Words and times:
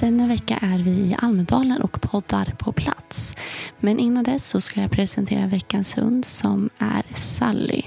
Denna 0.00 0.26
vecka 0.26 0.58
är 0.62 0.78
vi 0.78 0.90
i 0.90 1.16
Almedalen 1.18 1.82
och 1.82 2.00
poddar 2.00 2.54
på 2.58 2.72
plats. 2.72 3.34
Men 3.80 3.98
innan 3.98 4.24
dess 4.24 4.48
så 4.48 4.60
ska 4.60 4.80
jag 4.80 4.90
presentera 4.90 5.46
veckans 5.46 5.98
hund 5.98 6.24
som 6.24 6.70
är 6.78 7.02
Sally. 7.14 7.82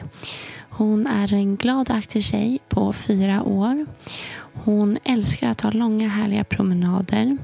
Hon 0.69 1.07
är 1.07 1.33
en 1.33 1.55
glad 1.55 1.89
och 1.89 1.95
aktiv 1.95 2.21
tjej 2.21 2.59
på 2.69 2.93
fyra 2.93 3.43
år. 3.43 3.85
Hon 4.53 4.97
älskar 5.03 5.47
att 5.47 5.57
ta 5.57 5.71
långa 5.71 6.09
härliga 6.09 6.43
promenader. 6.43 7.37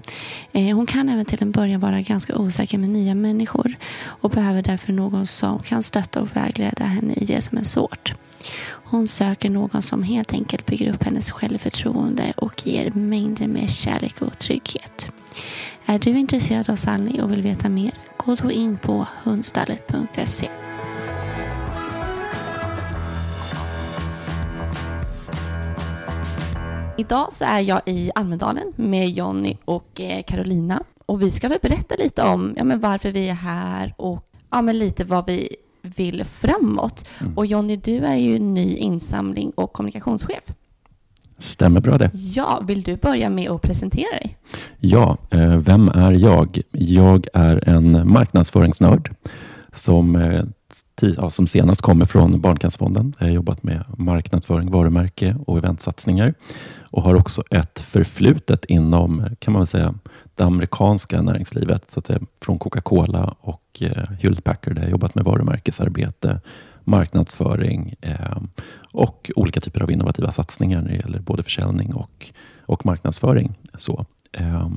Eh, 0.51 0.75
hon 0.75 0.85
kan 0.85 1.09
även 1.09 1.25
till 1.25 1.41
en 1.41 1.51
början 1.51 1.79
vara 1.79 2.01
ganska 2.01 2.37
osäker 2.37 2.77
med 2.77 2.89
nya 2.89 3.15
människor 3.15 3.75
och 4.05 4.29
behöver 4.29 4.61
därför 4.61 4.93
någon 4.93 5.27
som 5.27 5.59
kan 5.59 5.83
stötta 5.83 6.21
och 6.21 6.35
vägleda 6.35 6.83
henne 6.83 7.13
i 7.13 7.25
det 7.25 7.41
som 7.41 7.57
är 7.57 7.63
svårt. 7.63 8.13
Hon 8.89 9.07
söker 9.07 9.49
någon 9.49 9.81
som 9.81 10.03
helt 10.03 10.33
enkelt 10.33 10.65
bygger 10.65 10.93
upp 10.93 11.03
hennes 11.03 11.31
självförtroende 11.31 12.33
och 12.37 12.67
ger 12.67 12.91
mängder 12.91 13.47
med 13.47 13.69
kärlek 13.69 14.21
och 14.21 14.39
trygghet. 14.39 15.11
Är 15.85 15.99
du 15.99 16.09
intresserad 16.19 16.69
av 16.69 16.75
Sally 16.75 17.21
och 17.21 17.31
vill 17.31 17.41
veta 17.41 17.69
mer? 17.69 17.93
Gå 18.17 18.35
då 18.35 18.51
in 18.51 18.77
på 18.77 19.07
hundstallet.se. 19.23 20.49
Idag 26.97 27.33
så 27.33 27.45
är 27.45 27.59
jag 27.59 27.81
i 27.85 28.11
Almedalen 28.15 28.73
med 28.75 29.09
Jonny 29.09 29.57
och 29.65 30.01
eh, 30.01 30.23
Carolina 30.23 30.83
och 31.05 31.21
vi 31.21 31.31
ska 31.31 31.49
väl 31.49 31.59
berätta 31.61 31.95
lite 31.95 32.23
om 32.23 32.53
ja, 32.57 32.63
men 32.63 32.79
varför 32.79 33.11
vi 33.11 33.29
är 33.29 33.33
här 33.33 33.93
och 33.97 34.25
ja, 34.51 34.61
men 34.61 34.79
lite 34.79 35.03
vad 35.03 35.25
vi 35.25 35.55
vill 35.87 36.23
framåt. 36.23 37.07
Mm. 37.21 37.37
Och 37.37 37.45
Jonny, 37.45 37.75
du 37.75 37.97
är 37.97 38.15
ju 38.15 38.39
ny 38.39 38.75
insamling 38.75 39.51
och 39.55 39.73
kommunikationschef. 39.73 40.43
Stämmer 41.37 41.81
bra 41.81 41.97
det. 41.97 42.11
Ja, 42.13 42.61
vill 42.67 42.83
du 42.83 42.95
börja 42.95 43.29
med 43.29 43.51
att 43.51 43.61
presentera 43.61 44.09
dig? 44.11 44.37
Ja, 44.79 45.17
eh, 45.29 45.57
vem 45.57 45.89
är 45.89 46.11
jag? 46.11 46.61
Jag 46.71 47.27
är 47.33 47.69
en 47.69 48.11
marknadsföringsnörd 48.11 49.15
som, 49.73 50.15
eh, 50.15 50.43
ja, 51.17 51.29
som 51.29 51.47
senast 51.47 51.81
kommer 51.81 52.05
från 52.05 52.41
Barncancerfonden. 52.41 53.13
Jag 53.19 53.25
har 53.25 53.33
jobbat 53.33 53.63
med 53.63 53.83
marknadsföring, 53.97 54.71
varumärke 54.71 55.35
och 55.45 55.57
eventsatsningar 55.57 56.33
och 56.91 57.03
har 57.03 57.15
också 57.15 57.43
ett 57.51 57.79
förflutet 57.79 58.65
inom, 58.65 59.25
kan 59.39 59.53
man 59.53 59.59
väl 59.59 59.67
säga, 59.67 59.95
det 60.37 60.43
amerikanska 60.45 61.21
näringslivet. 61.21 61.91
Så 61.91 61.99
att 61.99 62.07
säga, 62.07 62.19
från 62.41 62.59
Coca-Cola 62.59 63.35
och 63.41 63.81
eh, 63.81 64.09
Hewlett 64.19 64.43
Packard 64.43 64.75
där 64.75 64.81
jag 64.81 64.91
jobbat 64.91 65.15
med 65.15 65.23
varumärkesarbete, 65.23 66.41
marknadsföring 66.83 67.95
eh, 68.01 68.37
och 68.91 69.31
olika 69.35 69.61
typer 69.61 69.83
av 69.83 69.91
innovativa 69.91 70.31
satsningar 70.31 70.81
när 70.81 70.89
det 70.89 70.95
gäller 70.95 71.19
både 71.19 71.43
försäljning 71.43 71.93
och, 71.93 72.31
och 72.65 72.85
marknadsföring. 72.85 73.53
Så, 73.75 74.05
eh, 74.31 74.69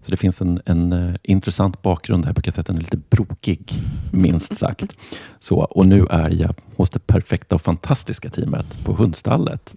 så 0.00 0.10
det 0.10 0.16
finns 0.16 0.40
en, 0.40 0.60
en 0.64 0.92
uh, 0.92 1.16
intressant 1.22 1.82
bakgrund 1.82 2.26
här. 2.26 2.62
Den 2.66 2.76
är 2.76 2.80
lite 2.80 2.96
brokig, 2.96 3.72
minst 4.12 4.56
sagt. 4.56 4.96
Så, 5.38 5.56
och 5.56 5.86
nu 5.86 6.06
är 6.10 6.30
jag 6.30 6.54
hos 6.76 6.90
det 6.90 7.06
perfekta 7.06 7.54
och 7.54 7.62
fantastiska 7.62 8.30
teamet 8.30 8.84
på 8.84 8.92
Hundstallet. 8.92 9.74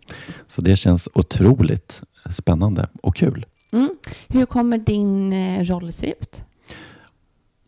Så 0.48 0.62
det 0.62 0.76
känns 0.76 1.10
otroligt 1.14 2.02
spännande 2.30 2.88
och 3.02 3.16
kul. 3.16 3.46
Mm. 3.72 3.90
Hur 4.28 4.46
kommer 4.46 4.78
din 4.78 5.34
eh, 5.34 5.64
roll 5.64 5.92
se 5.92 6.12
ut? 6.12 6.44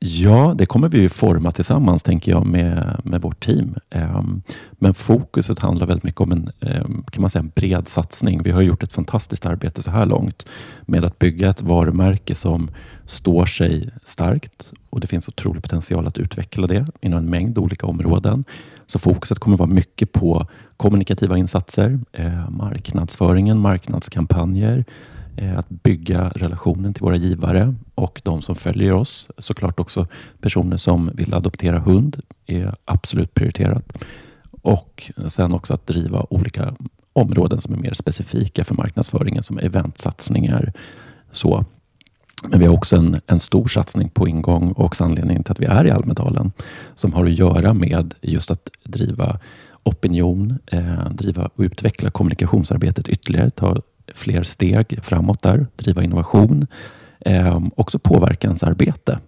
Ja, 0.04 0.54
det 0.58 0.66
kommer 0.66 0.90
vi 0.90 1.10
forma 1.10 1.52
tillsammans, 1.52 2.04
tänker 2.04 2.32
jag, 2.32 2.46
med, 2.46 3.02
med 3.04 3.22
vårt 3.22 3.46
team. 3.46 3.76
Ehm, 3.90 4.42
men 4.72 4.94
fokuset 4.94 5.60
handlar 5.60 5.88
väldigt 5.88 6.04
mycket 6.04 6.22
om 6.22 6.32
en, 6.32 6.52
ehm, 6.60 7.04
kan 7.12 7.22
man 7.22 7.30
säga, 7.30 7.40
en 7.40 7.52
bred 7.56 7.88
satsning. 7.88 8.44
Vi 8.44 8.52
har 8.52 8.62
gjort 8.62 8.84
ett 8.84 8.94
fantastiskt 8.94 9.46
arbete 9.46 9.84
så 9.84 9.92
här 9.92 10.06
långt 10.06 10.46
med 10.86 11.06
att 11.06 11.20
bygga 11.20 11.50
ett 11.50 11.62
varumärke 11.62 12.36
som 12.36 12.72
står 13.06 13.46
sig 13.46 13.90
starkt 14.04 14.74
och 14.90 15.00
det 15.00 15.08
finns 15.08 15.28
otrolig 15.28 15.64
potential 15.64 16.08
att 16.08 16.18
utveckla 16.18 16.68
det 16.68 16.86
inom 17.02 17.20
en 17.20 17.30
mängd 17.30 17.58
olika 17.58 17.88
områden. 17.88 18.44
Så 18.86 19.00
fokuset 19.00 19.40
kommer 19.40 19.58
vara 19.58 19.70
mycket 19.70 20.12
på 20.12 20.48
kommunikativa 20.78 21.38
insatser, 21.38 22.00
eh, 22.12 22.50
marknadsföringen, 22.50 23.58
marknadskampanjer, 23.58 24.86
Eh, 25.36 25.58
att 25.60 25.70
bygga 25.70 26.30
relationen 26.30 26.94
till 26.94 27.04
våra 27.04 27.16
givare 27.16 27.76
och 27.96 28.22
de 28.24 28.42
som 28.42 28.56
följer 28.56 28.94
oss. 28.94 29.28
Såklart 29.38 29.80
också 29.80 30.08
personer 30.42 30.78
som 30.78 31.12
vill 31.14 31.34
adoptera 31.34 31.80
hund 31.80 32.22
är 32.46 32.74
absolut 32.86 33.34
prioriterat. 33.34 34.04
Och 34.62 35.12
sen 35.28 35.54
också 35.54 35.74
att 35.74 35.88
driva 35.88 36.26
olika 36.30 36.76
områden 37.14 37.62
som 37.62 37.74
är 37.74 37.78
mer 37.78 37.94
specifika 37.94 38.64
för 38.64 38.76
marknadsföringen 38.76 39.44
som 39.44 39.60
eventsatsningar. 39.60 40.74
Så. 41.32 41.66
Men 42.50 42.60
vi 42.60 42.66
har 42.66 42.74
också 42.74 42.96
en, 42.96 43.22
en 43.28 43.40
stor 43.40 43.68
satsning 43.68 44.10
på 44.10 44.28
ingång 44.28 44.72
och 44.72 44.86
också 44.86 45.04
anledningen 45.04 45.44
till 45.44 45.52
att 45.52 45.60
vi 45.60 45.66
är 45.66 45.86
i 45.86 45.92
Almedalen 45.92 46.52
som 46.96 47.14
har 47.14 47.26
att 47.26 47.32
göra 47.32 47.74
med 47.74 48.14
just 48.22 48.52
att 48.52 48.70
driva 48.84 49.40
opinion, 49.84 50.60
eh, 50.66 51.10
driva 51.10 51.46
och 51.46 51.64
utveckla 51.64 52.12
kommunikationsarbetet 52.12 53.08
ytterligare, 53.08 53.50
ta 53.50 53.82
fler 54.14 54.44
steg 54.44 55.00
framåt 55.04 55.42
där, 55.42 55.68
driva 55.76 56.04
innovation, 56.04 56.68
eh, 57.20 57.62
också 57.76 58.00
påverkansarbete. 58.00 59.20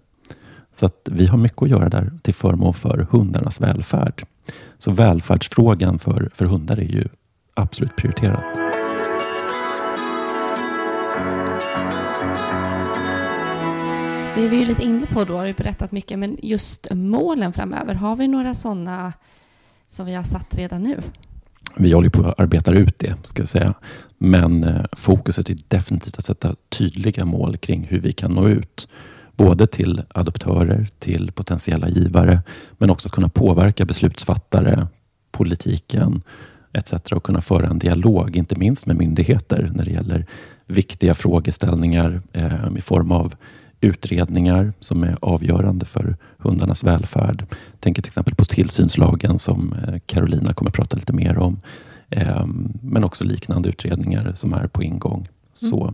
Så 0.75 0.85
att 0.85 1.09
vi 1.11 1.25
har 1.25 1.37
mycket 1.37 1.61
att 1.61 1.69
göra 1.69 1.89
där 1.89 2.11
till 2.21 2.33
förmån 2.33 2.73
för 2.73 3.07
hundarnas 3.11 3.61
välfärd. 3.61 4.25
Så 4.77 4.91
välfärdsfrågan 4.91 5.99
för, 5.99 6.31
för 6.33 6.45
hundar 6.45 6.77
är 6.77 6.91
ju 6.91 7.07
absolut 7.53 7.95
prioriterat. 7.95 8.63
Det 14.35 14.45
är 14.45 14.49
vi 14.49 14.59
ju 14.59 14.65
lite 14.65 14.83
inne 14.83 15.05
på 15.05 15.23
då, 15.23 15.37
har 15.37 15.45
du 15.45 15.53
berättat 15.53 15.91
mycket, 15.91 16.19
men 16.19 16.37
just 16.41 16.87
målen 16.91 17.53
framöver, 17.53 17.93
har 17.93 18.15
vi 18.15 18.27
några 18.27 18.53
sådana 18.53 19.13
som 19.87 20.05
vi 20.05 20.13
har 20.13 20.23
satt 20.23 20.55
redan 20.55 20.83
nu? 20.83 21.01
Vi 21.77 21.91
håller 21.91 22.09
på 22.09 22.21
att 22.27 22.39
arbeta 22.39 22.71
ut 22.71 22.99
det, 22.99 23.15
ska 23.23 23.41
jag 23.41 23.49
säga. 23.49 23.73
Men 24.17 24.63
eh, 24.63 24.85
fokuset 24.91 25.49
är 25.49 25.55
definitivt 25.67 26.17
att 26.17 26.25
sätta 26.25 26.55
tydliga 26.69 27.25
mål 27.25 27.57
kring 27.57 27.87
hur 27.89 27.99
vi 27.99 28.11
kan 28.11 28.31
nå 28.31 28.47
ut. 28.47 28.87
Både 29.35 29.67
till 29.67 30.01
adoptörer, 30.09 30.87
till 30.99 31.31
potentiella 31.31 31.89
givare, 31.89 32.41
men 32.77 32.89
också 32.89 33.07
att 33.07 33.13
kunna 33.13 33.29
påverka 33.29 33.85
beslutsfattare, 33.85 34.87
politiken 35.31 36.21
etc. 36.73 36.93
och 37.11 37.23
kunna 37.23 37.41
föra 37.41 37.67
en 37.67 37.79
dialog, 37.79 38.35
inte 38.35 38.55
minst 38.55 38.85
med 38.85 38.95
myndigheter 38.95 39.71
när 39.73 39.85
det 39.85 39.91
gäller 39.91 40.25
viktiga 40.65 41.13
frågeställningar 41.13 42.21
eh, 42.33 42.77
i 42.77 42.81
form 42.81 43.11
av 43.11 43.35
utredningar 43.83 44.73
som 44.79 45.03
är 45.03 45.17
avgörande 45.21 45.85
för 45.85 46.17
hundarnas 46.37 46.83
välfärd. 46.83 47.45
Tänker 47.79 48.01
till 48.01 48.09
exempel 48.09 48.35
på 48.35 48.45
tillsynslagen 48.45 49.39
som 49.39 49.73
eh, 49.73 49.99
Carolina 50.05 50.53
kommer 50.53 50.69
att 50.69 50.75
prata 50.75 50.97
lite 50.97 51.13
mer 51.13 51.37
om. 51.37 51.61
Ehm, 52.09 52.73
men 52.81 53.03
också 53.03 53.23
liknande 53.23 53.69
utredningar 53.69 54.33
som 54.35 54.53
är 54.53 54.67
på 54.67 54.83
ingång. 54.83 55.29
Mm. 55.61 55.71
Så, 55.71 55.93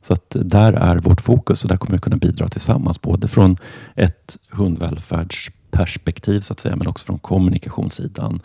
så 0.00 0.12
att 0.12 0.36
där 0.40 0.72
är 0.72 0.96
vårt 0.96 1.20
fokus 1.20 1.64
och 1.64 1.68
där 1.68 1.76
kommer 1.76 1.96
vi 1.96 2.00
kunna 2.00 2.16
bidra 2.16 2.48
tillsammans, 2.48 3.00
både 3.00 3.28
från 3.28 3.56
ett 3.94 4.38
hundvälfärdsperspektiv 4.50 6.40
så 6.40 6.52
att 6.52 6.60
säga, 6.60 6.76
men 6.76 6.86
också 6.86 7.06
från 7.06 7.18
kommunikationssidan, 7.18 8.40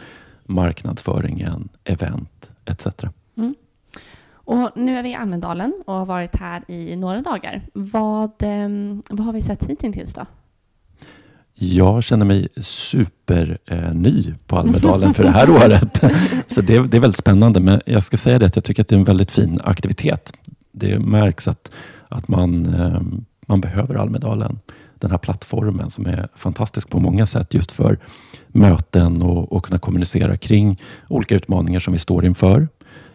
marknadsföringen, 0.46 1.70
event 1.84 2.50
etc. 2.66 2.88
Och 4.50 4.72
nu 4.76 4.98
är 4.98 5.04
vi 5.04 5.10
i 5.10 5.16
Almedalen 5.16 5.74
och 5.86 5.94
har 5.94 6.06
varit 6.06 6.36
här 6.36 6.72
i 6.72 6.96
några 6.96 7.22
dagar. 7.22 7.62
Vad, 7.74 8.32
ehm, 8.40 9.04
vad 9.10 9.26
har 9.26 9.34
vi 9.34 9.42
sett 9.42 9.64
hittills 9.64 10.14
då? 10.14 10.26
Jag 11.56 12.04
känner 12.04 12.26
mig 12.26 12.48
superny 12.62 14.28
eh, 14.28 14.36
på 14.48 14.58
Almedalen 14.58 15.14
för 15.14 15.24
det 15.24 15.30
här 15.30 15.50
året. 15.50 16.04
Så 16.48 16.62
det, 16.62 16.88
det, 16.88 16.98
är 16.98 17.02
väldigt 17.02 17.18
spännande. 17.18 17.60
Men 17.60 17.82
jag 17.86 18.04
ska 18.04 18.18
säga 18.18 18.40
det 18.40 18.46
att 18.46 18.56
jag 18.56 18.64
tycker 18.64 18.82
att 18.82 18.88
det 18.88 18.96
är 18.96 19.00
en 19.00 19.04
väldigt 19.04 19.32
fin 19.32 19.60
aktivitet. 19.64 20.34
Det 20.72 21.00
märks 21.00 21.48
att, 21.48 21.72
att 22.08 22.28
man, 22.28 22.74
eh, 22.74 23.02
man 23.48 23.62
behöver 23.62 23.96
Almedalen. 23.96 24.60
Den 24.96 25.12
här 25.12 25.18
plattformen 25.18 25.90
som 25.90 26.06
är 26.06 26.28
fantastisk 26.36 26.90
på 26.90 27.00
många 27.00 27.26
sätt 27.26 27.54
just 27.54 27.72
för 27.72 27.98
möten 28.48 29.22
och, 29.22 29.52
och 29.52 29.66
kunna 29.66 29.80
kommunicera 29.80 30.38
kring 30.38 30.82
olika 31.08 31.36
utmaningar 31.36 31.80
som 31.80 31.94
vi 31.94 32.00
står 32.00 32.26
inför. 32.26 32.68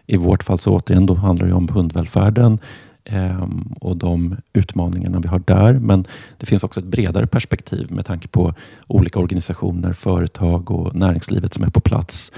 I 0.07 0.17
vårt 0.17 0.43
fall 0.43 0.59
så 0.59 0.71
återigen 0.71 1.05
då 1.05 1.13
handlar 1.13 1.47
det 1.47 1.53
om 1.53 1.69
hundvälfärden 1.69 2.59
ehm, 3.03 3.75
och 3.81 3.97
de 3.97 4.35
utmaningarna 4.53 5.19
vi 5.19 5.27
har 5.27 5.39
där. 5.39 5.73
Men 5.73 6.05
det 6.37 6.45
finns 6.45 6.63
också 6.63 6.79
ett 6.79 6.85
bredare 6.85 7.27
perspektiv 7.27 7.91
med 7.91 8.05
tanke 8.05 8.27
på 8.27 8.53
olika 8.87 9.19
organisationer, 9.19 9.93
företag 9.93 10.71
och 10.71 10.95
näringslivet 10.95 11.53
som 11.53 11.63
är 11.63 11.69
på 11.69 11.79
plats. 11.79 12.31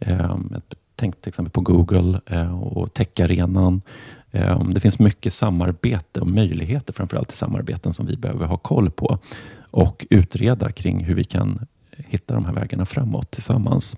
Ehm, 0.00 0.54
tänk 0.96 1.20
till 1.20 1.28
exempel 1.28 1.50
på 1.50 1.60
Google 1.60 2.20
eh, 2.26 2.62
och 2.62 2.94
techarenan. 2.94 3.82
Ehm, 4.32 4.74
det 4.74 4.80
finns 4.80 4.98
mycket 4.98 5.32
samarbete 5.32 6.20
och 6.20 6.26
möjligheter 6.26 6.92
framförallt 6.92 7.28
till 7.28 7.38
samarbeten 7.38 7.92
som 7.92 8.06
vi 8.06 8.16
behöver 8.16 8.46
ha 8.46 8.56
koll 8.56 8.90
på 8.90 9.18
och 9.70 10.06
utreda 10.10 10.72
kring 10.72 11.04
hur 11.04 11.14
vi 11.14 11.24
kan 11.24 11.66
hitta 11.96 12.34
de 12.34 12.44
här 12.44 12.52
vägarna 12.52 12.86
framåt 12.86 13.30
tillsammans. 13.30 13.96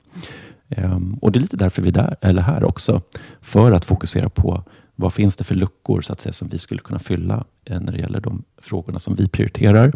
Ehm, 0.68 1.14
och 1.14 1.32
Det 1.32 1.38
är 1.38 1.40
lite 1.40 1.56
därför 1.56 1.82
vi 1.82 1.88
är 1.88 1.92
där, 1.92 2.16
eller 2.20 2.42
här 2.42 2.64
också. 2.64 3.02
För 3.40 3.72
att 3.72 3.84
fokusera 3.84 4.28
på 4.28 4.62
vad 4.94 5.12
finns 5.12 5.36
det 5.36 5.44
för 5.44 5.54
luckor 5.54 6.02
så 6.02 6.12
att 6.12 6.20
säga, 6.20 6.32
som 6.32 6.48
vi 6.48 6.58
skulle 6.58 6.80
kunna 6.80 6.98
fylla 6.98 7.44
eh, 7.64 7.80
när 7.80 7.92
det 7.92 7.98
gäller 7.98 8.20
de 8.20 8.42
frågorna 8.58 8.98
som 8.98 9.14
vi 9.14 9.28
prioriterar 9.28 9.92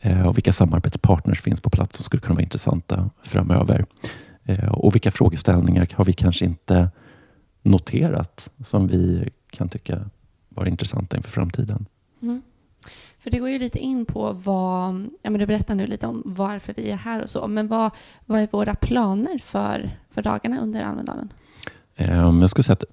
eh, 0.00 0.26
och 0.26 0.36
vilka 0.36 0.52
samarbetspartners 0.52 1.40
finns 1.40 1.60
på 1.60 1.70
plats 1.70 1.96
som 1.96 2.04
skulle 2.04 2.20
kunna 2.20 2.34
vara 2.34 2.42
intressanta 2.42 3.10
framöver. 3.22 3.84
Eh, 4.44 4.68
och 4.68 4.94
vilka 4.94 5.10
frågeställningar 5.10 5.88
har 5.94 6.04
vi 6.04 6.12
kanske 6.12 6.44
inte 6.44 6.90
noterat 7.62 8.50
som 8.64 8.86
vi 8.86 9.30
kan 9.50 9.68
tycka 9.68 10.10
vara 10.48 10.68
intressanta 10.68 11.16
inför 11.16 11.30
framtiden. 11.30 11.86
Mm. 12.22 12.42
För 13.26 13.30
det 13.30 13.38
går 13.38 13.50
ju 13.50 13.58
lite 13.58 13.78
in 13.78 14.04
på 14.04 14.32
vad, 14.32 15.08
ja 15.22 15.30
men 15.30 15.40
du 15.40 15.46
berättar 15.46 15.74
nu 15.74 15.86
lite 15.86 16.06
om 16.06 16.22
varför 16.24 16.74
vi 16.76 16.90
är 16.90 16.96
här 16.96 17.22
och 17.22 17.30
så, 17.30 17.46
men 17.46 17.68
vad, 17.68 17.90
vad 18.26 18.40
är 18.40 18.48
våra 18.50 18.74
planer 18.74 19.38
för, 19.38 19.98
för 20.10 20.22
dagarna 20.22 20.60
under 20.60 20.84
Almedalen? 20.84 21.32
Ehm, 21.96 22.40
jag 22.40 22.50
skulle 22.50 22.62
säga 22.62 22.72
att 22.72 22.84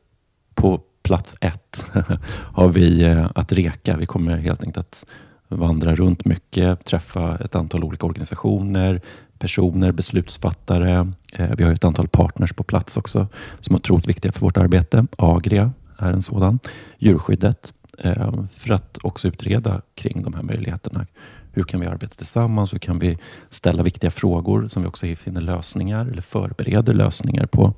på 0.53 0.81
plats 1.03 1.35
ett 1.41 1.85
har 2.53 2.68
vi 2.68 3.03
eh, 3.03 3.31
att 3.35 3.51
reka. 3.51 3.97
Vi 3.97 4.06
kommer 4.06 4.38
helt 4.38 4.63
enkelt 4.63 4.77
att 4.77 5.06
vandra 5.47 5.95
runt 5.95 6.25
mycket, 6.25 6.85
träffa 6.85 7.38
ett 7.38 7.56
antal 7.56 7.83
olika 7.83 8.06
organisationer, 8.06 9.01
personer, 9.39 9.91
beslutsfattare. 9.91 11.12
Eh, 11.33 11.51
vi 11.57 11.63
har 11.63 11.74
ett 11.74 11.85
antal 11.85 12.07
partners 12.07 12.53
på 12.53 12.63
plats 12.63 12.97
också 12.97 13.27
som 13.59 13.75
är 13.75 13.80
otroligt 13.80 14.07
viktiga 14.07 14.31
för 14.31 14.41
vårt 14.41 14.57
arbete. 14.57 15.06
Agria 15.18 15.71
är 15.97 16.12
en 16.12 16.21
sådan. 16.21 16.59
Djurskyddet 16.97 17.74
Ehm, 18.04 18.48
för 18.52 18.74
att 18.74 18.98
också 19.04 19.28
utreda 19.28 19.82
kring 19.96 20.24
de 20.24 20.34
här 20.34 20.44
möjligheterna. 20.44 21.08
Hur 21.52 21.64
kan 21.64 21.80
vi 21.80 21.88
arbeta 21.88 22.16
tillsammans? 22.16 22.74
Hur 22.74 22.80
kan 22.80 23.00
vi 23.00 23.18
ställa 23.50 23.84
viktiga 23.84 24.12
frågor 24.12 24.68
som 24.68 24.82
vi 24.82 24.88
också 24.88 25.16
finner 25.16 25.42
lösningar 25.42 26.06
eller 26.06 26.22
förbereder 26.22 26.94
lösningar 26.94 27.46
på? 27.46 27.74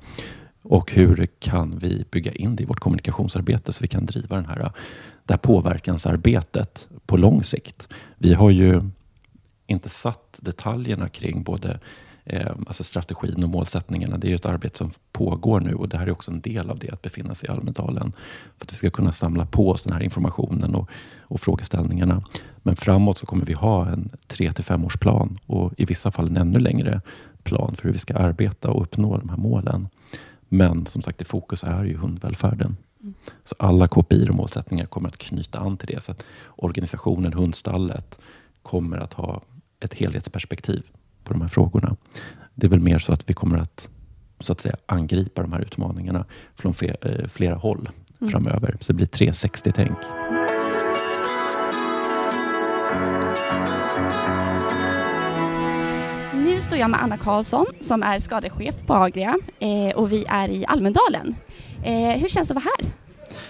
Och 0.62 0.92
hur 0.92 1.28
kan 1.38 1.78
vi 1.78 2.04
bygga 2.10 2.32
in 2.32 2.56
det 2.56 2.62
i 2.62 2.66
vårt 2.66 2.80
kommunikationsarbete 2.80 3.72
så 3.72 3.82
vi 3.82 3.88
kan 3.88 4.06
driva 4.06 4.36
den 4.36 4.46
här, 4.46 4.72
det 5.24 5.32
här 5.32 5.38
påverkansarbetet 5.38 6.88
på 7.06 7.16
lång 7.16 7.44
sikt? 7.44 7.88
Vi 8.18 8.34
har 8.34 8.50
ju 8.50 8.82
inte 9.66 9.88
satt 9.88 10.38
detaljerna 10.42 11.08
kring 11.08 11.42
både 11.42 11.80
Eh, 12.28 12.52
alltså 12.66 12.84
strategin 12.84 13.44
och 13.44 13.50
målsättningarna. 13.50 14.18
Det 14.18 14.30
är 14.30 14.34
ett 14.34 14.46
arbete 14.46 14.78
som 14.78 14.90
pågår 15.12 15.60
nu 15.60 15.74
och 15.74 15.88
det 15.88 15.98
här 15.98 16.06
är 16.06 16.10
också 16.10 16.30
en 16.30 16.40
del 16.40 16.70
av 16.70 16.78
det, 16.78 16.90
att 16.90 17.02
befinna 17.02 17.34
sig 17.34 17.48
i 17.48 17.52
Almedalen. 17.52 18.12
För 18.58 18.66
att 18.66 18.72
vi 18.72 18.76
ska 18.76 18.90
kunna 18.90 19.12
samla 19.12 19.46
på 19.46 19.70
oss 19.70 19.82
den 19.82 19.92
här 19.92 20.02
informationen 20.02 20.74
och, 20.74 20.90
och 21.20 21.40
frågeställningarna. 21.40 22.24
Men 22.62 22.76
framåt 22.76 23.18
så 23.18 23.26
kommer 23.26 23.44
vi 23.44 23.52
ha 23.52 23.88
en 23.88 24.10
tre 24.26 24.52
till 24.52 24.64
femårsplan 24.64 25.38
och 25.46 25.72
i 25.76 25.84
vissa 25.84 26.10
fall 26.10 26.26
en 26.26 26.36
ännu 26.36 26.58
längre 26.58 27.00
plan 27.42 27.74
för 27.74 27.84
hur 27.84 27.92
vi 27.92 27.98
ska 27.98 28.14
arbeta 28.14 28.70
och 28.70 28.82
uppnå 28.82 29.16
de 29.16 29.28
här 29.28 29.36
målen. 29.36 29.88
Men 30.48 30.86
som 30.86 31.02
sagt, 31.02 31.20
i 31.20 31.24
fokus 31.24 31.64
är 31.64 31.84
ju 31.84 31.96
hundvälfärden. 31.96 32.76
Mm. 33.00 33.14
Så 33.44 33.54
alla 33.58 33.88
KPI 33.88 34.28
och 34.30 34.34
målsättningar 34.34 34.86
kommer 34.86 35.08
att 35.08 35.18
knyta 35.18 35.58
an 35.58 35.76
till 35.76 35.94
det. 35.94 36.02
Så 36.02 36.12
att 36.12 36.24
organisationen, 36.46 37.32
hundstallet, 37.32 38.18
kommer 38.62 38.96
att 38.96 39.12
ha 39.12 39.42
ett 39.80 39.94
helhetsperspektiv 39.94 40.82
på 41.26 41.32
de 41.32 41.40
här 41.42 41.48
frågorna. 41.48 41.96
Det 42.54 42.66
är 42.66 42.70
väl 42.70 42.80
mer 42.80 42.98
så 42.98 43.12
att 43.12 43.30
vi 43.30 43.34
kommer 43.34 43.58
att 43.58 43.88
så 44.40 44.52
att 44.52 44.60
säga 44.60 44.76
angripa 44.86 45.42
de 45.42 45.52
här 45.52 45.60
utmaningarna 45.60 46.24
från 46.54 46.74
eh, 46.82 47.28
flera 47.28 47.54
håll 47.54 47.88
mm. 48.20 48.30
framöver. 48.30 48.76
Så 48.80 48.92
det 48.92 48.96
blir 48.96 49.06
360-tänk. 49.06 49.98
Nu 56.34 56.60
står 56.60 56.78
jag 56.78 56.90
med 56.90 57.02
Anna 57.02 57.18
Karlsson 57.18 57.66
som 57.80 58.02
är 58.02 58.18
skadechef 58.18 58.74
på 58.86 58.94
Agria 58.94 59.38
eh, 59.58 59.96
och 59.96 60.12
vi 60.12 60.24
är 60.28 60.48
i 60.48 60.66
Almedalen. 60.66 61.34
Eh, 61.84 62.20
hur 62.20 62.28
känns 62.28 62.48
det 62.48 62.54
att 62.56 62.64
vara 62.64 62.74
här? 62.78 63.05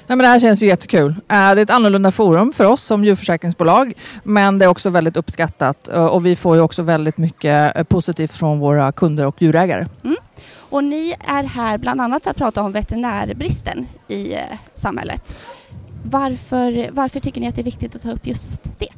Nej, 0.09 0.17
men 0.17 0.19
det 0.19 0.27
här 0.27 0.41
känns 0.41 0.63
ju 0.63 0.67
jättekul. 0.67 1.11
Äh, 1.11 1.17
det 1.29 1.35
är 1.35 1.57
ett 1.57 1.71
annorlunda 1.71 2.11
forum 2.11 2.53
för 2.53 2.65
oss 2.65 2.83
som 2.83 3.05
djurförsäkringsbolag, 3.05 3.93
men 4.23 4.59
det 4.59 4.65
är 4.65 4.69
också 4.69 4.91
väldigt 4.91 5.17
uppskattat 5.17 5.89
eh, 5.89 6.07
och 6.07 6.27
vi 6.27 6.37
får 6.37 6.57
ju 6.57 6.63
också 6.63 6.83
väldigt 6.83 7.19
mycket 7.19 7.77
eh, 7.77 7.83
positivt 7.83 8.35
från 8.35 8.59
våra 8.59 8.93
kunder 8.93 9.27
och 9.27 9.43
djurägare. 9.43 9.87
Mm. 10.05 10.17
Och 10.71 10.85
ni 10.85 11.15
är 11.29 11.43
här 11.45 11.79
bland 11.79 12.01
annat 12.01 12.23
för 12.23 12.31
att 12.31 12.37
prata 12.37 12.63
om 12.63 12.73
veterinärbristen 12.73 13.87
i 14.09 14.35
eh, 14.35 14.41
samhället. 14.75 15.39
Varför, 16.03 16.89
varför 16.93 17.21
tycker 17.21 17.41
ni 17.41 17.49
att 17.49 17.55
det 17.55 17.63
är 17.63 17.65
viktigt 17.65 17.97
att 17.97 18.03
ta 18.03 18.13
upp 18.13 18.27
just 18.27 18.63
det? 18.79 18.89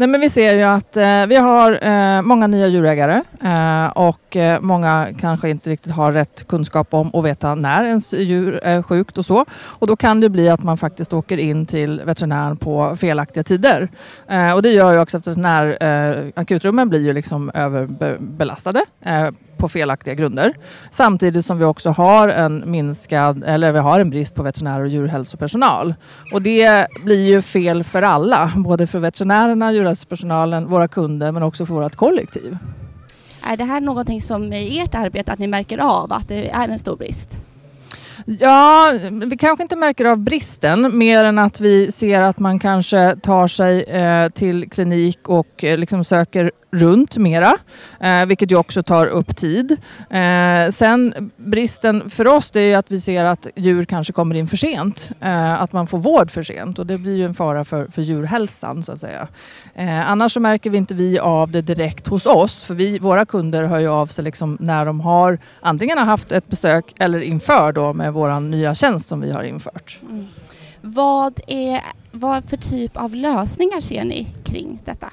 Nej, 0.00 0.08
men 0.08 0.20
vi 0.20 0.30
ser 0.30 0.54
ju 0.54 0.62
att 0.62 0.96
eh, 0.96 1.26
vi 1.26 1.36
har 1.36 1.78
eh, 1.82 2.22
många 2.22 2.46
nya 2.46 2.66
djurägare 2.68 3.22
eh, 3.42 3.86
och 3.86 4.36
eh, 4.36 4.60
många 4.60 5.08
kanske 5.18 5.50
inte 5.50 5.70
riktigt 5.70 5.92
har 5.92 6.12
rätt 6.12 6.48
kunskap 6.48 6.94
om 6.94 7.10
och 7.10 7.26
veta 7.26 7.54
när 7.54 7.84
ens 7.84 8.14
djur 8.14 8.60
är 8.62 8.82
sjukt 8.82 9.18
och 9.18 9.26
så. 9.26 9.44
Och 9.52 9.86
då 9.86 9.96
kan 9.96 10.20
det 10.20 10.28
bli 10.28 10.48
att 10.48 10.62
man 10.62 10.78
faktiskt 10.78 11.12
åker 11.12 11.38
in 11.38 11.66
till 11.66 12.02
veterinären 12.04 12.56
på 12.56 12.96
felaktiga 12.96 13.42
tider. 13.42 13.88
Eh, 14.28 14.52
och 14.52 14.62
det 14.62 14.70
gör 14.70 14.92
ju 14.92 15.00
också 15.00 15.16
att 15.16 15.36
när, 15.36 15.84
eh, 15.84 16.32
akutrummen 16.36 16.88
blir 16.88 17.00
ju 17.00 17.12
liksom 17.12 17.50
överbelastade 17.54 18.84
eh, 19.04 19.28
på 19.60 19.68
felaktiga 19.68 20.14
grunder. 20.14 20.54
Samtidigt 20.90 21.46
som 21.46 21.58
vi 21.58 21.64
också 21.64 21.90
har 21.90 22.28
en 22.28 22.70
minskad, 22.70 23.44
eller 23.46 23.72
vi 23.72 23.78
har 23.78 24.00
en 24.00 24.10
brist 24.10 24.34
på 24.34 24.42
veterinärer 24.42 24.82
och 24.82 24.88
djurhälsopersonal. 24.88 25.94
Och 26.34 26.42
det 26.42 26.86
blir 27.04 27.26
ju 27.26 27.42
fel 27.42 27.84
för 27.84 28.02
alla, 28.02 28.52
både 28.56 28.86
för 28.86 28.98
veterinärerna, 28.98 29.72
djurhälsopersonalen, 29.72 30.66
våra 30.66 30.88
kunder 30.88 31.32
men 31.32 31.42
också 31.42 31.66
för 31.66 31.74
vårt 31.74 31.96
kollektiv. 31.96 32.58
Är 33.42 33.56
det 33.56 33.64
här 33.64 33.80
någonting 33.80 34.20
som 34.20 34.52
i 34.52 34.78
ert 34.78 34.94
arbete 34.94 35.32
att 35.32 35.38
ni 35.38 35.46
märker 35.46 35.78
av 35.78 36.12
att 36.12 36.28
det 36.28 36.50
är 36.50 36.68
en 36.68 36.78
stor 36.78 36.96
brist? 36.96 37.38
Ja, 38.24 38.92
vi 39.26 39.36
kanske 39.36 39.62
inte 39.62 39.76
märker 39.76 40.04
av 40.04 40.18
bristen 40.18 40.98
mer 40.98 41.24
än 41.24 41.38
att 41.38 41.60
vi 41.60 41.92
ser 41.92 42.22
att 42.22 42.38
man 42.38 42.58
kanske 42.58 43.16
tar 43.16 43.48
sig 43.48 43.82
eh, 43.82 44.28
till 44.28 44.70
klinik 44.70 45.28
och 45.28 45.64
eh, 45.64 45.78
liksom 45.78 46.04
söker 46.04 46.50
runt 46.72 47.16
mera, 47.16 47.52
eh, 48.00 48.26
vilket 48.26 48.50
ju 48.50 48.56
också 48.56 48.82
tar 48.82 49.06
upp 49.06 49.36
tid. 49.36 49.76
Eh, 50.10 50.70
sen 50.70 51.30
bristen 51.36 52.10
för 52.10 52.26
oss 52.26 52.50
det 52.50 52.60
är 52.60 52.78
att 52.78 52.92
vi 52.92 53.00
ser 53.00 53.24
att 53.24 53.46
djur 53.56 53.84
kanske 53.84 54.12
kommer 54.12 54.34
in 54.34 54.46
för 54.46 54.56
sent, 54.56 55.10
eh, 55.20 55.62
att 55.62 55.72
man 55.72 55.86
får 55.86 55.98
vård 55.98 56.30
för 56.30 56.42
sent 56.42 56.78
och 56.78 56.86
det 56.86 56.98
blir 56.98 57.16
ju 57.16 57.24
en 57.24 57.34
fara 57.34 57.64
för, 57.64 57.86
för 57.86 58.02
djurhälsan 58.02 58.82
så 58.82 58.92
att 58.92 59.00
säga. 59.00 59.28
Eh, 59.74 60.10
annars 60.10 60.32
så 60.32 60.40
märker 60.40 60.70
vi 60.70 60.78
inte 60.78 60.94
vi 60.94 61.18
av 61.18 61.50
det 61.50 61.62
direkt 61.62 62.06
hos 62.06 62.26
oss, 62.26 62.62
för 62.62 62.74
vi, 62.74 62.98
våra 62.98 63.24
kunder 63.24 63.64
hör 63.64 63.78
ju 63.78 63.88
av 63.88 64.06
sig 64.06 64.24
liksom 64.24 64.56
när 64.60 64.84
de 64.84 65.00
har 65.00 65.38
antingen 65.60 65.98
har 65.98 66.04
haft 66.04 66.32
ett 66.32 66.48
besök 66.48 66.94
eller 66.98 67.20
inför 67.20 67.72
då 67.72 67.92
med 67.92 68.09
vår 68.10 68.40
nya 68.40 68.74
tjänst 68.74 69.08
som 69.08 69.20
vi 69.20 69.32
har 69.32 69.42
infört. 69.42 70.00
Mm. 70.02 70.26
Vad, 70.80 71.40
är, 71.46 71.82
vad 72.10 72.44
för 72.44 72.56
typ 72.56 72.96
av 72.96 73.14
lösningar 73.14 73.80
ser 73.80 74.04
ni 74.04 74.26
kring 74.44 74.78
detta? 74.84 75.12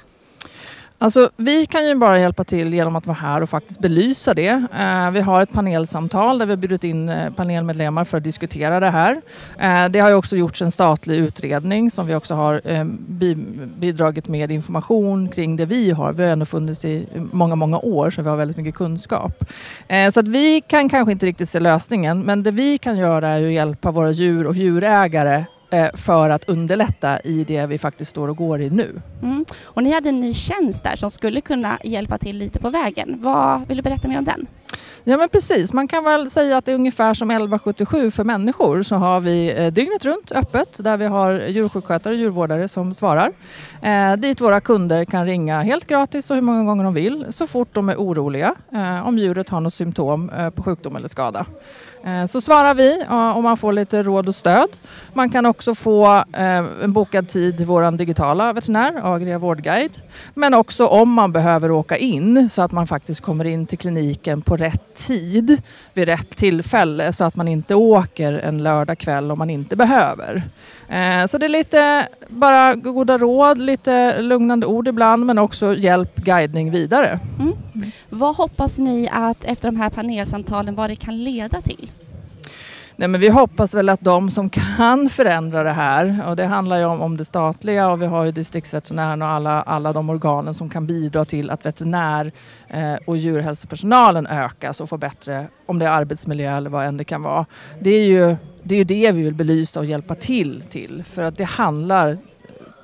Alltså, 1.00 1.30
vi 1.36 1.66
kan 1.66 1.86
ju 1.86 1.94
bara 1.94 2.20
hjälpa 2.20 2.44
till 2.44 2.74
genom 2.74 2.96
att 2.96 3.06
vara 3.06 3.16
här 3.16 3.40
och 3.40 3.48
faktiskt 3.50 3.80
belysa 3.80 4.34
det. 4.34 4.48
Eh, 4.78 5.10
vi 5.10 5.20
har 5.20 5.42
ett 5.42 5.52
panelsamtal 5.52 6.38
där 6.38 6.46
vi 6.46 6.52
har 6.52 6.56
bjudit 6.56 6.84
in 6.84 7.08
eh, 7.08 7.32
panelmedlemmar 7.32 8.04
för 8.04 8.18
att 8.18 8.24
diskutera 8.24 8.80
det 8.80 8.90
här. 8.90 9.20
Eh, 9.58 9.88
det 9.88 9.98
har 9.98 10.08
ju 10.08 10.14
också 10.14 10.36
gjorts 10.36 10.62
en 10.62 10.70
statlig 10.70 11.16
utredning 11.18 11.90
som 11.90 12.06
vi 12.06 12.14
också 12.14 12.34
har 12.34 12.60
eh, 12.64 12.84
bi 12.84 13.34
bidragit 13.78 14.28
med 14.28 14.50
information 14.50 15.28
kring 15.28 15.56
det 15.56 15.66
vi 15.66 15.90
har. 15.90 16.12
Vi 16.12 16.22
har 16.22 16.30
ändå 16.30 16.46
funnits 16.46 16.84
i 16.84 17.06
många, 17.32 17.54
många 17.54 17.78
år 17.78 18.10
så 18.10 18.22
vi 18.22 18.28
har 18.28 18.36
väldigt 18.36 18.56
mycket 18.56 18.74
kunskap. 18.74 19.44
Eh, 19.88 20.10
så 20.10 20.20
att 20.20 20.28
vi 20.28 20.60
kan 20.60 20.88
kanske 20.88 21.12
inte 21.12 21.26
riktigt 21.26 21.48
se 21.48 21.60
lösningen 21.60 22.20
men 22.20 22.42
det 22.42 22.50
vi 22.50 22.78
kan 22.78 22.96
göra 22.96 23.28
är 23.28 23.46
att 23.46 23.52
hjälpa 23.52 23.90
våra 23.90 24.10
djur 24.10 24.46
och 24.46 24.54
djurägare 24.54 25.44
för 25.94 26.30
att 26.30 26.48
underlätta 26.48 27.20
i 27.20 27.44
det 27.44 27.66
vi 27.66 27.78
faktiskt 27.78 28.10
står 28.10 28.28
och 28.28 28.36
går 28.36 28.60
i 28.60 28.70
nu. 28.70 29.00
Mm. 29.22 29.44
Och 29.64 29.82
ni 29.82 29.92
hade 29.92 30.08
en 30.08 30.20
ny 30.20 30.34
tjänst 30.34 30.84
där 30.84 30.96
som 30.96 31.10
skulle 31.10 31.40
kunna 31.40 31.78
hjälpa 31.84 32.18
till 32.18 32.38
lite 32.38 32.58
på 32.58 32.70
vägen. 32.70 33.18
Vad 33.22 33.68
vill 33.68 33.76
du 33.76 33.82
berätta 33.82 34.08
mer 34.08 34.18
om 34.18 34.24
den? 34.24 34.46
Ja 35.04 35.16
men 35.16 35.28
precis, 35.28 35.72
man 35.72 35.88
kan 35.88 36.04
väl 36.04 36.30
säga 36.30 36.56
att 36.56 36.64
det 36.64 36.72
är 36.72 36.74
ungefär 36.74 37.14
som 37.14 37.30
1177 37.30 38.10
för 38.10 38.24
människor 38.24 38.82
så 38.82 38.96
har 38.96 39.20
vi 39.20 39.50
eh, 39.56 39.72
dygnet 39.72 40.04
runt 40.04 40.32
öppet 40.32 40.84
där 40.84 40.96
vi 40.96 41.06
har 41.06 41.46
djursjukskötare 41.46 42.14
och 42.14 42.20
djurvårdare 42.20 42.68
som 42.68 42.94
svarar. 42.94 43.32
Eh, 43.82 44.12
dit 44.16 44.40
våra 44.40 44.60
kunder 44.60 45.04
kan 45.04 45.26
ringa 45.26 45.62
helt 45.62 45.86
gratis 45.86 46.30
och 46.30 46.36
hur 46.36 46.42
många 46.42 46.64
gånger 46.64 46.84
de 46.84 46.94
vill 46.94 47.26
så 47.30 47.46
fort 47.46 47.68
de 47.72 47.88
är 47.88 47.96
oroliga 47.96 48.54
eh, 48.72 49.08
om 49.08 49.18
djuret 49.18 49.48
har 49.48 49.60
något 49.60 49.74
symptom 49.74 50.30
eh, 50.30 50.50
på 50.50 50.62
sjukdom 50.62 50.96
eller 50.96 51.08
skada. 51.08 51.46
Eh, 52.04 52.26
så 52.26 52.40
svarar 52.40 52.74
vi 52.74 53.02
eh, 53.02 53.36
och 53.36 53.42
man 53.42 53.56
får 53.56 53.72
lite 53.72 54.02
råd 54.02 54.28
och 54.28 54.34
stöd. 54.34 54.68
Man 55.12 55.30
kan 55.30 55.46
också 55.46 55.74
få 55.74 56.06
eh, 56.32 56.64
en 56.82 56.92
bokad 56.92 57.28
tid 57.28 57.60
i 57.60 57.64
vår 57.64 57.90
digitala 57.90 58.52
veterinär, 58.52 59.14
Agria 59.14 59.38
Vårdguide. 59.38 59.92
Men 60.34 60.54
också 60.54 60.86
om 60.86 61.12
man 61.12 61.32
behöver 61.32 61.70
åka 61.70 61.96
in 61.96 62.50
så 62.50 62.62
att 62.62 62.72
man 62.72 62.86
faktiskt 62.86 63.20
kommer 63.20 63.44
in 63.44 63.66
till 63.66 63.78
kliniken 63.78 64.42
på 64.42 64.56
rätt 64.56 64.94
tid 64.94 65.62
vid 65.94 66.08
rätt 66.08 66.30
tillfälle 66.30 67.12
så 67.12 67.24
att 67.24 67.36
man 67.36 67.48
inte 67.48 67.74
åker 67.74 68.32
en 68.32 68.62
lördag 68.62 68.98
kväll 68.98 69.30
om 69.30 69.38
man 69.38 69.50
inte 69.50 69.76
behöver. 69.76 70.42
Eh, 70.88 71.26
så 71.26 71.38
det 71.38 71.46
är 71.46 71.48
lite 71.48 72.08
bara 72.28 72.74
goda 72.74 73.18
råd, 73.18 73.58
lite 73.58 74.22
lugnande 74.22 74.66
ord 74.66 74.88
ibland 74.88 75.26
men 75.26 75.38
också 75.38 75.74
hjälp, 75.74 76.16
guidning 76.16 76.70
vidare. 76.70 77.20
Mm. 77.38 77.52
Vad 78.08 78.36
hoppas 78.36 78.78
ni 78.78 79.08
att 79.12 79.44
efter 79.44 79.68
de 79.68 79.76
här 79.76 79.90
panelsamtalen 79.90 80.74
vad 80.74 80.90
det 80.90 80.96
kan 80.96 81.24
leda 81.24 81.60
till? 81.60 81.90
Nej, 83.00 83.08
men 83.08 83.20
vi 83.20 83.28
hoppas 83.28 83.74
väl 83.74 83.88
att 83.88 84.00
de 84.00 84.30
som 84.30 84.50
kan 84.50 85.08
förändra 85.08 85.62
det 85.62 85.72
här 85.72 86.28
och 86.28 86.36
det 86.36 86.46
handlar 86.46 86.78
ju 86.78 86.84
om, 86.84 87.00
om 87.00 87.16
det 87.16 87.24
statliga 87.24 87.90
och 87.90 88.02
vi 88.02 88.06
har 88.06 88.24
ju 88.24 88.32
distriktsveterinären 88.32 89.22
och 89.22 89.28
alla, 89.28 89.62
alla 89.62 89.92
de 89.92 90.10
organen 90.10 90.54
som 90.54 90.70
kan 90.70 90.86
bidra 90.86 91.24
till 91.24 91.50
att 91.50 91.66
veterinär 91.66 92.32
eh, 92.68 92.94
och 93.06 93.16
djurhälsopersonalen 93.16 94.26
ökas 94.26 94.80
och 94.80 94.88
får 94.88 94.98
bättre, 94.98 95.48
om 95.66 95.78
det 95.78 95.86
är 95.86 95.90
arbetsmiljö 95.90 96.56
eller 96.56 96.70
vad 96.70 96.86
än 96.86 96.96
det 96.96 97.04
kan 97.04 97.22
vara. 97.22 97.46
Det 97.80 97.90
är 97.90 98.04
ju 98.04 98.36
det, 98.62 98.76
är 98.76 98.84
det 98.84 99.12
vi 99.12 99.22
vill 99.22 99.34
belysa 99.34 99.80
och 99.80 99.86
hjälpa 99.86 100.14
till 100.14 100.62
till 100.70 101.04
för 101.04 101.22
att 101.22 101.36
det 101.36 101.44
handlar 101.44 102.18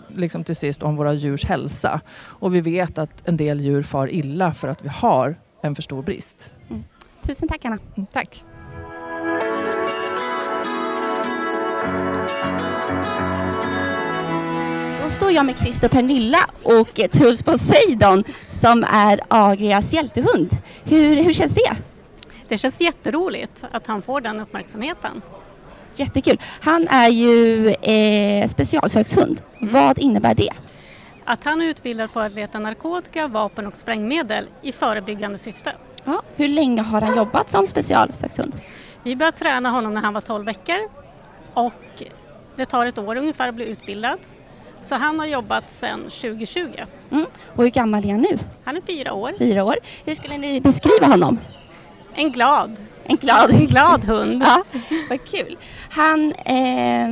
liksom 0.08 0.44
till 0.44 0.56
sist 0.56 0.82
om 0.82 0.96
våra 0.96 1.12
djurs 1.12 1.44
hälsa 1.44 2.00
och 2.16 2.54
vi 2.54 2.60
vet 2.60 2.98
att 2.98 3.28
en 3.28 3.36
del 3.36 3.60
djur 3.60 3.82
far 3.82 4.10
illa 4.10 4.54
för 4.54 4.68
att 4.68 4.84
vi 4.84 4.88
har 4.88 5.36
en 5.62 5.74
för 5.74 5.82
stor 5.82 6.02
brist. 6.02 6.52
Mm. 6.70 6.84
Tusen 7.22 7.48
tack 7.48 7.64
Anna. 7.64 7.78
Mm, 7.96 8.06
tack. 8.12 8.44
Då 15.02 15.10
står 15.10 15.30
jag 15.30 15.46
med 15.46 15.58
Christer 15.58 15.88
Pernilla 15.88 16.50
och 16.62 17.00
Truls 17.12 17.42
Poseidon 17.42 18.24
som 18.46 18.84
är 18.84 19.20
Agrias 19.28 19.92
hjältehund. 19.92 20.56
Hur, 20.84 21.16
hur 21.16 21.32
känns 21.32 21.54
det? 21.54 21.76
Det 22.48 22.58
känns 22.58 22.80
jätteroligt 22.80 23.64
att 23.70 23.86
han 23.86 24.02
får 24.02 24.20
den 24.20 24.40
uppmärksamheten. 24.40 25.22
Jättekul. 25.96 26.40
Han 26.60 26.88
är 26.88 27.08
ju 27.08 27.68
eh, 27.68 28.48
specialsökshund. 28.48 29.42
Mm. 29.58 29.72
Vad 29.72 29.98
innebär 29.98 30.34
det? 30.34 30.50
Att 31.24 31.44
han 31.44 31.60
är 31.62 31.66
utbildad 31.66 32.12
på 32.12 32.20
att 32.20 32.34
leta 32.34 32.58
narkotika, 32.58 33.28
vapen 33.28 33.66
och 33.66 33.76
sprängmedel 33.76 34.44
i 34.62 34.72
förebyggande 34.72 35.38
syfte. 35.38 35.72
Ja. 36.04 36.22
Hur 36.36 36.48
länge 36.48 36.82
har 36.82 37.00
han 37.00 37.16
jobbat 37.16 37.50
som 37.50 37.66
specialsökshund? 37.66 38.60
Vi 39.02 39.16
började 39.16 39.36
träna 39.38 39.70
honom 39.70 39.94
när 39.94 40.00
han 40.00 40.14
var 40.14 40.20
12 40.20 40.44
veckor 40.44 41.03
och 41.54 42.02
det 42.56 42.66
tar 42.66 42.86
ett 42.86 42.98
år 42.98 43.16
ungefär 43.16 43.48
att 43.48 43.54
bli 43.54 43.64
utbildad. 43.64 44.18
Så 44.80 44.94
han 44.94 45.18
har 45.18 45.26
jobbat 45.26 45.70
sedan 45.70 46.00
2020. 46.02 46.60
Mm. 47.10 47.26
Och 47.56 47.62
hur 47.62 47.70
gammal 47.70 48.04
är 48.04 48.10
han 48.10 48.20
nu? 48.20 48.38
Han 48.64 48.76
är 48.76 48.80
fyra 48.80 49.12
år. 49.12 49.30
Fyra 49.38 49.64
år. 49.64 49.76
Hur 50.04 50.14
skulle 50.14 50.38
ni 50.38 50.60
beskriva 50.60 51.06
honom? 51.06 51.38
En 52.14 52.32
glad. 52.32 52.76
En 53.04 53.16
glad, 53.16 53.50
en 53.50 53.66
glad 53.66 54.04
hund. 54.04 54.42
ja, 54.46 54.64
vad 55.10 55.24
kul. 55.24 55.58
Han, 55.90 56.32
eh, 56.32 57.08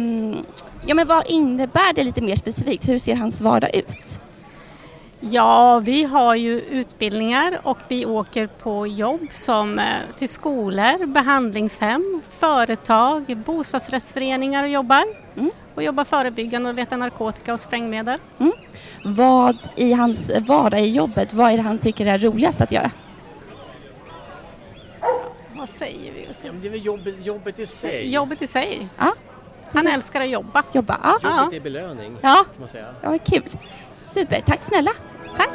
ja 0.87 0.95
men 0.95 1.09
vad 1.09 1.27
innebär 1.27 1.93
det 1.95 2.05
lite 2.05 2.21
mer 2.21 2.37
specifikt? 2.37 2.89
Hur 2.89 2.99
ser 2.99 3.15
hans 3.15 3.41
vardag 3.41 3.75
ut? 3.75 4.21
Ja, 5.25 5.79
vi 5.79 6.05
har 6.05 6.35
ju 6.35 6.61
utbildningar 6.61 7.61
och 7.63 7.79
vi 7.89 8.07
åker 8.07 8.47
på 8.47 8.87
jobb 8.87 9.21
som 9.31 9.79
eh, 9.79 9.85
till 10.17 10.29
skolor, 10.29 11.07
behandlingshem, 11.07 12.23
företag, 12.31 13.37
bostadsrättsföreningar 13.47 14.65
och 14.65 14.69
jobbar. 14.69 15.05
Mm. 15.37 15.51
Och 15.75 15.83
jobbar 15.83 16.05
förebyggande 16.05 16.69
och 16.69 16.75
letar 16.75 16.97
narkotika 16.97 17.53
och 17.53 17.61
sprängmedel. 17.61 18.19
Mm. 18.39 18.53
Vad 19.05 19.57
i 19.77 19.93
hans 19.93 20.31
vardag 20.41 20.81
i 20.81 20.91
jobbet, 20.91 21.33
vad 21.33 21.53
är 21.53 21.57
det 21.57 21.63
han 21.63 21.79
tycker 21.79 22.07
är 22.07 22.19
roligast 22.19 22.61
att 22.61 22.73
göra? 22.73 22.91
Vad 25.53 25.69
säger 25.69 26.13
vi? 26.13 26.27
Ja, 26.43 26.53
det 26.63 26.69
är 26.69 26.71
väl 26.71 26.85
jobbet, 26.85 27.27
jobbet 27.27 27.59
i 27.59 27.67
sig. 27.67 28.13
Jobbet 28.13 28.43
i 28.43 28.47
sig. 28.47 28.89
Ja. 28.99 29.15
Han 29.73 29.87
älskar 29.87 30.21
att 30.21 30.31
jobba. 30.31 30.63
Jobba, 30.73 31.01
ja. 31.03 31.41
Jobbet 31.41 31.57
är 31.57 31.61
belöning 31.61 32.17
ja. 32.21 32.45
kan 32.45 32.55
man 32.59 32.69
säga. 32.69 32.95
Ja, 33.03 33.19
kul. 33.19 33.43
Super, 34.03 34.41
tack 34.47 34.63
snälla. 34.63 34.91
Tack. 35.37 35.53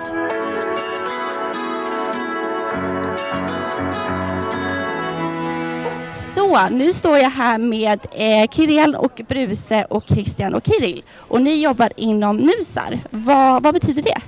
Så, 6.16 6.70
nu 6.70 6.94
står 6.94 7.18
jag 7.18 7.30
här 7.30 7.58
med 7.58 8.00
eh, 8.12 8.50
Kirill 8.52 8.96
och 8.96 9.22
Bruse 9.28 9.86
och 9.90 10.04
Christian 10.08 10.54
och 10.54 10.64
Kirill. 10.66 11.04
Och 11.18 11.42
ni 11.42 11.64
jobbar 11.64 11.90
inom 11.96 12.38
NUSAR. 12.38 13.00
Vad, 13.10 13.64
vad 13.64 13.74
betyder 13.74 14.02
det? 14.02 14.22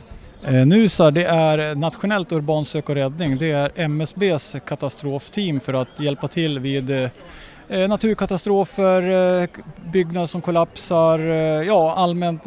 Eh, 0.43 0.65
NUSAR 0.65 1.11
det 1.11 1.25
är 1.25 1.75
Nationellt 1.75 2.31
urban 2.31 2.65
sök 2.65 2.89
och 2.89 2.95
räddning. 2.95 3.37
Det 3.37 3.51
är 3.51 3.71
MSBs 3.75 4.55
katastrofteam 4.65 5.59
för 5.59 5.73
att 5.73 5.99
hjälpa 5.99 6.27
till 6.27 6.59
vid 6.59 6.89
eh, 7.69 7.87
naturkatastrofer, 7.87 9.41
eh, 9.41 9.47
byggnader 9.91 10.27
som 10.27 10.41
kollapsar, 10.41 11.19
eh, 11.19 11.67
ja 11.67 11.93
allmänt 11.97 12.43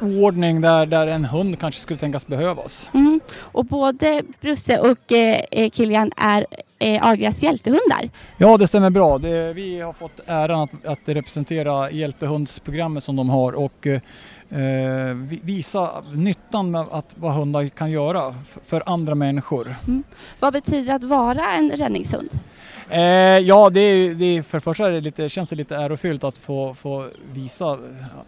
eh, 0.00 0.06
oordning 0.06 0.60
där, 0.60 0.86
där 0.86 1.06
en 1.06 1.24
hund 1.24 1.58
kanske 1.58 1.80
skulle 1.80 1.98
tänkas 1.98 2.26
behövas. 2.26 2.90
Mm. 2.94 3.20
Och 3.38 3.64
både 3.64 4.22
Brusse 4.40 4.78
och 4.78 5.12
eh, 5.12 5.70
Kilian 5.70 6.12
är 6.16 6.46
eh, 6.78 7.06
Agrias 7.06 7.42
hjältehundar. 7.42 8.10
Ja, 8.36 8.56
det 8.56 8.66
stämmer 8.66 8.90
bra. 8.90 9.18
Det, 9.18 9.52
vi 9.52 9.80
har 9.80 9.92
fått 9.92 10.20
äran 10.26 10.60
att, 10.60 10.86
att 10.86 11.00
representera 11.04 11.90
hjältehundsprogrammet 11.90 13.04
som 13.04 13.16
de 13.16 13.30
har 13.30 13.52
och 13.52 13.86
eh, 13.86 15.14
visa 15.42 16.02
nyttan 16.14 16.70
med 16.70 16.86
att, 16.90 17.14
vad 17.14 17.32
hundar 17.32 17.68
kan 17.68 17.90
göra 17.90 18.34
för 18.66 18.82
andra 18.86 19.14
människor. 19.14 19.76
Mm. 19.88 20.02
Vad 20.40 20.52
betyder 20.52 20.86
det 20.86 20.94
att 20.94 21.04
vara 21.04 21.52
en 21.52 21.70
räddningshund? 21.70 22.30
Eh, 22.90 23.00
ja, 23.38 23.70
det 23.70 23.80
är, 23.80 24.14
det 24.14 24.24
är, 24.24 24.42
för 24.42 24.58
det 24.58 24.62
första 24.62 24.86
är 24.86 24.90
det 24.90 25.00
lite, 25.00 25.28
känns 25.28 25.50
det 25.50 25.56
lite 25.56 25.76
ärofyllt 25.76 26.24
att 26.24 26.38
få, 26.38 26.74
få 26.74 27.08
visa 27.32 27.78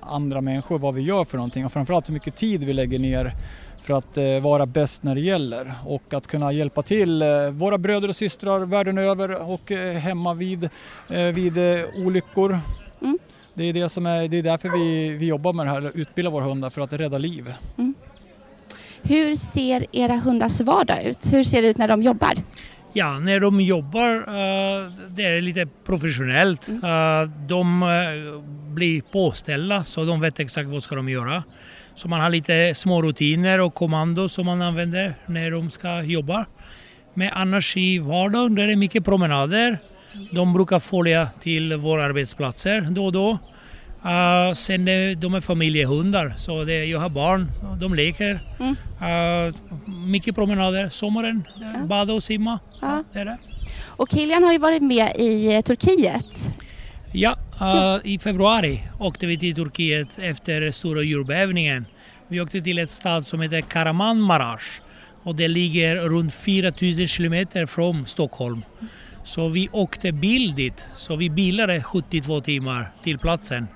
andra 0.01 0.41
människor 0.41 0.79
vad 0.79 0.95
vi 0.95 1.03
gör 1.03 1.25
för 1.25 1.37
någonting 1.37 1.67
och 1.67 1.73
framförallt 1.73 2.09
hur 2.09 2.15
mycket 2.15 2.37
tid 2.37 2.65
vi 2.65 2.73
lägger 2.73 2.99
ner 2.99 3.35
för 3.85 3.95
att 3.95 4.17
eh, 4.17 4.41
vara 4.41 4.67
bäst 4.67 5.03
när 5.03 5.15
det 5.15 5.21
gäller 5.21 5.75
och 5.87 6.15
att 6.15 6.27
kunna 6.27 6.53
hjälpa 6.53 6.83
till 6.83 7.23
eh, 7.23 7.51
våra 7.51 7.79
bröder 7.79 8.09
och 8.09 8.17
systrar 8.17 8.61
världen 8.61 8.99
över 8.99 9.51
och 9.51 9.73
eh, 9.73 9.97
hemma 9.97 10.35
vid, 10.35 10.65
eh, 11.11 11.23
vid 11.23 11.59
eh, 11.59 11.85
olyckor. 11.97 12.59
Mm. 13.03 13.19
Det 13.55 13.65
är, 13.65 13.73
det, 13.73 13.89
som 13.89 14.07
är, 14.07 14.29
det 14.29 14.37
är 14.37 14.43
därför 14.43 14.69
vi, 14.69 15.09
vi 15.09 15.27
jobbar 15.27 15.53
med 15.53 15.67
det 15.67 15.71
här, 15.71 15.93
utbildar 15.95 16.31
våra 16.31 16.45
hundar 16.45 16.71
för 16.71 16.81
att 16.81 16.93
rädda 16.93 17.19
liv. 17.19 17.55
Mm. 17.79 17.95
Hur 19.03 19.37
ser 19.37 19.87
era 19.93 20.17
hundars 20.17 20.61
vardag 20.61 21.05
ut? 21.05 21.33
Hur 21.33 21.45
ser 21.45 21.63
det 21.63 21.69
ut 21.69 21.79
när 21.79 21.89
de 21.89 22.03
jobbar? 22.03 22.35
Ja, 22.97 23.19
när 23.19 23.41
de 23.41 23.61
jobbar, 23.61 24.17
uh, 24.17 24.93
det 25.09 25.25
är 25.25 25.41
lite 25.41 25.67
professionellt. 25.87 26.69
Mm. 26.69 26.85
Uh, 26.85 27.31
de 27.47 27.83
uh, 27.83 28.41
blir 28.75 29.03
påställda 29.03 29.85
så 29.85 30.05
de 30.05 30.21
vet 30.21 30.41
exakt 30.41 30.69
vad 30.69 30.83
ska 30.83 30.95
de 30.95 31.09
göra. 31.09 31.43
Så 31.95 32.09
man 32.09 32.21
har 32.21 32.31
lite 32.31 32.73
små 32.75 33.03
rutiner 33.03 33.61
och 33.61 33.75
kommando 33.75 34.29
som 34.29 34.47
man 34.47 34.63
använder 34.63 35.15
när 35.27 35.51
de 35.51 35.71
ska 35.71 36.03
jobba. 36.03 36.47
Men 37.15 37.31
annars 37.33 37.77
i 37.77 37.99
vardagen 37.99 38.59
är 38.59 38.67
det 38.67 38.77
mycket 38.77 39.05
promenader. 39.05 39.79
De 40.31 40.53
brukar 40.53 40.79
följa 40.79 41.29
till 41.41 41.77
våra 41.77 42.05
arbetsplatser 42.05 42.81
då 42.91 43.05
och 43.07 43.13
då. 43.13 43.39
Uh, 44.05 44.53
sen 44.53 44.85
det, 44.85 45.15
de 45.15 45.35
är 45.35 45.41
familjehundar, 45.41 46.35
så 46.37 46.65
det, 46.65 46.85
jag 46.85 46.99
har 46.99 47.09
barn, 47.09 47.51
de 47.81 47.95
leker. 47.95 48.41
Mm. 48.61 48.77
Uh, 49.11 49.55
mycket 50.07 50.35
promenader, 50.35 50.89
sommaren, 50.89 51.45
ja. 51.61 51.87
bada 51.87 52.13
och 52.13 52.23
simma. 52.23 52.59
Ja. 52.81 53.05
det 53.13 53.19
är 53.19 53.25
det. 53.25 53.39
Och 53.97 54.09
Kilian 54.11 54.45
har 54.45 54.53
ju 54.53 54.59
varit 54.59 54.83
med 54.83 55.13
i 55.17 55.63
Turkiet. 55.65 56.51
Ja, 57.13 57.37
uh, 57.61 58.07
i 58.13 58.19
februari 58.19 58.83
åkte 58.99 59.27
vi 59.27 59.39
till 59.39 59.55
Turkiet 59.55 60.19
efter 60.19 60.71
stora 60.71 61.03
jordbävningen. 61.03 61.87
Vi 62.29 62.41
åkte 62.41 62.61
till 62.61 62.79
ett 62.79 62.91
stad 62.91 63.27
som 63.27 63.41
heter 63.41 63.61
Karamanmaraş 63.61 64.81
och 65.23 65.35
det 65.35 65.49
ligger 65.49 65.97
runt 65.97 66.35
4000 66.35 67.07
kilometer 67.07 67.67
från 67.67 68.07
Stockholm. 68.07 68.63
Så 69.25 69.49
vi 69.49 69.69
åkte 69.73 70.13
bil 70.13 70.55
dit, 70.55 70.87
så 70.97 71.17
vi 71.17 71.31
bilade 71.31 71.83
72 71.83 72.41
timmar 72.41 72.93
till 73.03 73.19
platsen. 73.19 73.67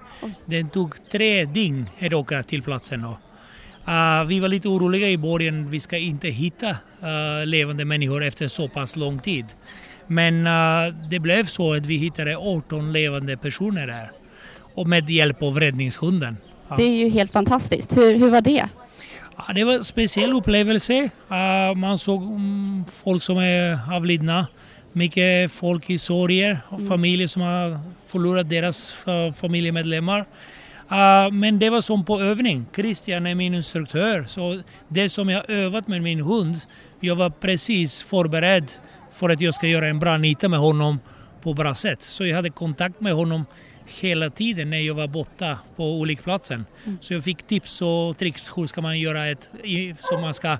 Det 0.46 0.72
tog 0.72 1.08
tre 1.10 1.44
dygn 1.44 1.86
att 2.00 2.12
åka 2.12 2.42
till 2.42 2.62
platsen. 2.62 3.04
Uh, 3.04 4.24
vi 4.26 4.40
var 4.40 4.48
lite 4.48 4.68
oroliga 4.68 5.08
i 5.08 5.18
början, 5.18 5.70
vi 5.70 5.80
ska 5.80 5.96
inte 5.96 6.28
hitta 6.28 6.70
uh, 6.70 7.46
levande 7.46 7.84
människor 7.84 8.24
efter 8.24 8.48
så 8.48 8.68
pass 8.68 8.96
lång 8.96 9.18
tid. 9.18 9.46
Men 10.06 10.46
uh, 10.46 10.94
det 11.10 11.18
blev 11.18 11.44
så 11.44 11.74
att 11.74 11.86
vi 11.86 11.96
hittade 11.96 12.36
18 12.36 12.92
levande 12.92 13.36
personer 13.36 13.86
där. 13.86 14.10
Och 14.74 14.88
med 14.88 15.10
hjälp 15.10 15.42
av 15.42 15.60
räddningshunden. 15.60 16.36
Ja. 16.68 16.76
Det 16.76 16.82
är 16.82 16.96
ju 16.96 17.08
helt 17.08 17.32
fantastiskt. 17.32 17.96
Hur, 17.96 18.18
hur 18.18 18.30
var 18.30 18.40
det? 18.40 18.68
Ja, 19.36 19.52
det 19.54 19.64
var 19.64 19.72
en 19.72 19.84
speciell 19.84 20.32
upplevelse. 20.32 21.10
man 21.76 21.98
såg 21.98 22.22
um, 22.22 22.84
folk 23.04 23.22
som 23.22 23.38
är 23.38 23.78
avlidna. 23.92 24.46
Mycket 24.98 25.52
folk 25.52 25.90
i 25.90 25.98
sorger 25.98 26.60
och 26.68 26.78
mm. 26.78 26.88
familjer 26.88 27.26
som 27.26 27.42
har 27.42 27.80
förlorat 28.06 28.48
deras 28.48 28.92
familjemedlemmar. 29.36 30.20
Uh, 30.20 31.32
men 31.32 31.58
det 31.58 31.70
var 31.70 31.80
som 31.80 32.04
på 32.04 32.20
övning. 32.20 32.66
Christian 32.74 33.26
är 33.26 33.34
min 33.34 33.54
instruktör. 33.54 34.24
Så 34.28 34.62
det 34.88 35.08
som 35.08 35.28
jag 35.28 35.50
övat 35.50 35.88
med 35.88 36.02
min 36.02 36.20
hund, 36.20 36.56
jag 37.00 37.16
var 37.16 37.30
precis 37.30 38.02
förberedd 38.02 38.72
för 39.12 39.28
att 39.28 39.40
jag 39.40 39.54
ska 39.54 39.66
göra 39.66 39.88
en 39.88 39.98
bra 39.98 40.16
nita 40.16 40.48
med 40.48 40.58
honom 40.58 41.00
på 41.42 41.54
bra 41.54 41.74
sätt. 41.74 42.02
Så 42.02 42.26
jag 42.26 42.36
hade 42.36 42.50
kontakt 42.50 43.00
med 43.00 43.12
honom 43.12 43.44
hela 44.00 44.30
tiden 44.30 44.70
när 44.70 44.78
jag 44.78 44.94
var 44.94 45.06
borta 45.06 45.58
på 45.76 45.92
olika 45.92 46.22
platser. 46.22 46.54
Mm. 46.54 46.98
Så 47.00 47.14
jag 47.14 47.24
fick 47.24 47.46
tips 47.46 47.82
och 47.82 48.18
tricks 48.18 48.56
hur 48.56 48.66
ska 48.66 48.80
man 48.80 48.98
göra 48.98 49.26
ett, 49.26 49.50
så 50.00 50.18
man 50.18 50.34
ska 50.34 50.58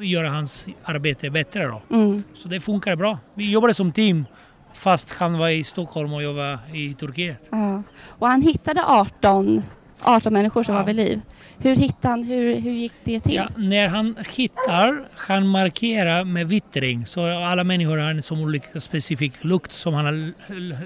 göra 0.00 0.30
hans 0.30 0.66
arbete 0.84 1.30
bättre. 1.30 1.66
Då. 1.66 1.82
Mm. 1.96 2.22
Så 2.34 2.48
det 2.48 2.60
funkar 2.60 2.96
bra. 2.96 3.18
Vi 3.34 3.50
jobbade 3.50 3.74
som 3.74 3.92
team 3.92 4.24
fast 4.72 5.14
han 5.14 5.38
var 5.38 5.48
i 5.48 5.64
Stockholm 5.64 6.12
och 6.12 6.22
jag 6.22 6.32
var 6.32 6.58
i 6.74 6.94
Turkiet. 6.94 7.48
Ja. 7.50 7.82
Och 8.04 8.26
han 8.26 8.42
hittade 8.42 8.84
18, 8.84 9.62
18 10.00 10.32
människor 10.32 10.62
som 10.62 10.74
ja. 10.74 10.80
var 10.80 10.86
vid 10.86 10.96
liv. 10.96 11.20
Hur 11.60 11.76
hittade 11.76 12.08
han, 12.08 12.22
hur, 12.24 12.60
hur 12.60 12.70
gick 12.70 12.92
det 13.04 13.20
till? 13.20 13.34
Ja, 13.34 13.48
när 13.56 13.88
han 13.88 14.16
hittar, 14.34 15.08
han 15.14 15.48
markerar 15.48 16.24
med 16.24 16.48
vittring. 16.48 17.06
Så 17.06 17.26
alla 17.26 17.64
människor 17.64 17.96
har 17.96 18.10
en 18.10 18.22
som 18.22 18.40
olika 18.40 18.80
specifik 18.80 19.44
lukt 19.44 19.72
som 19.72 19.94
han 19.94 20.34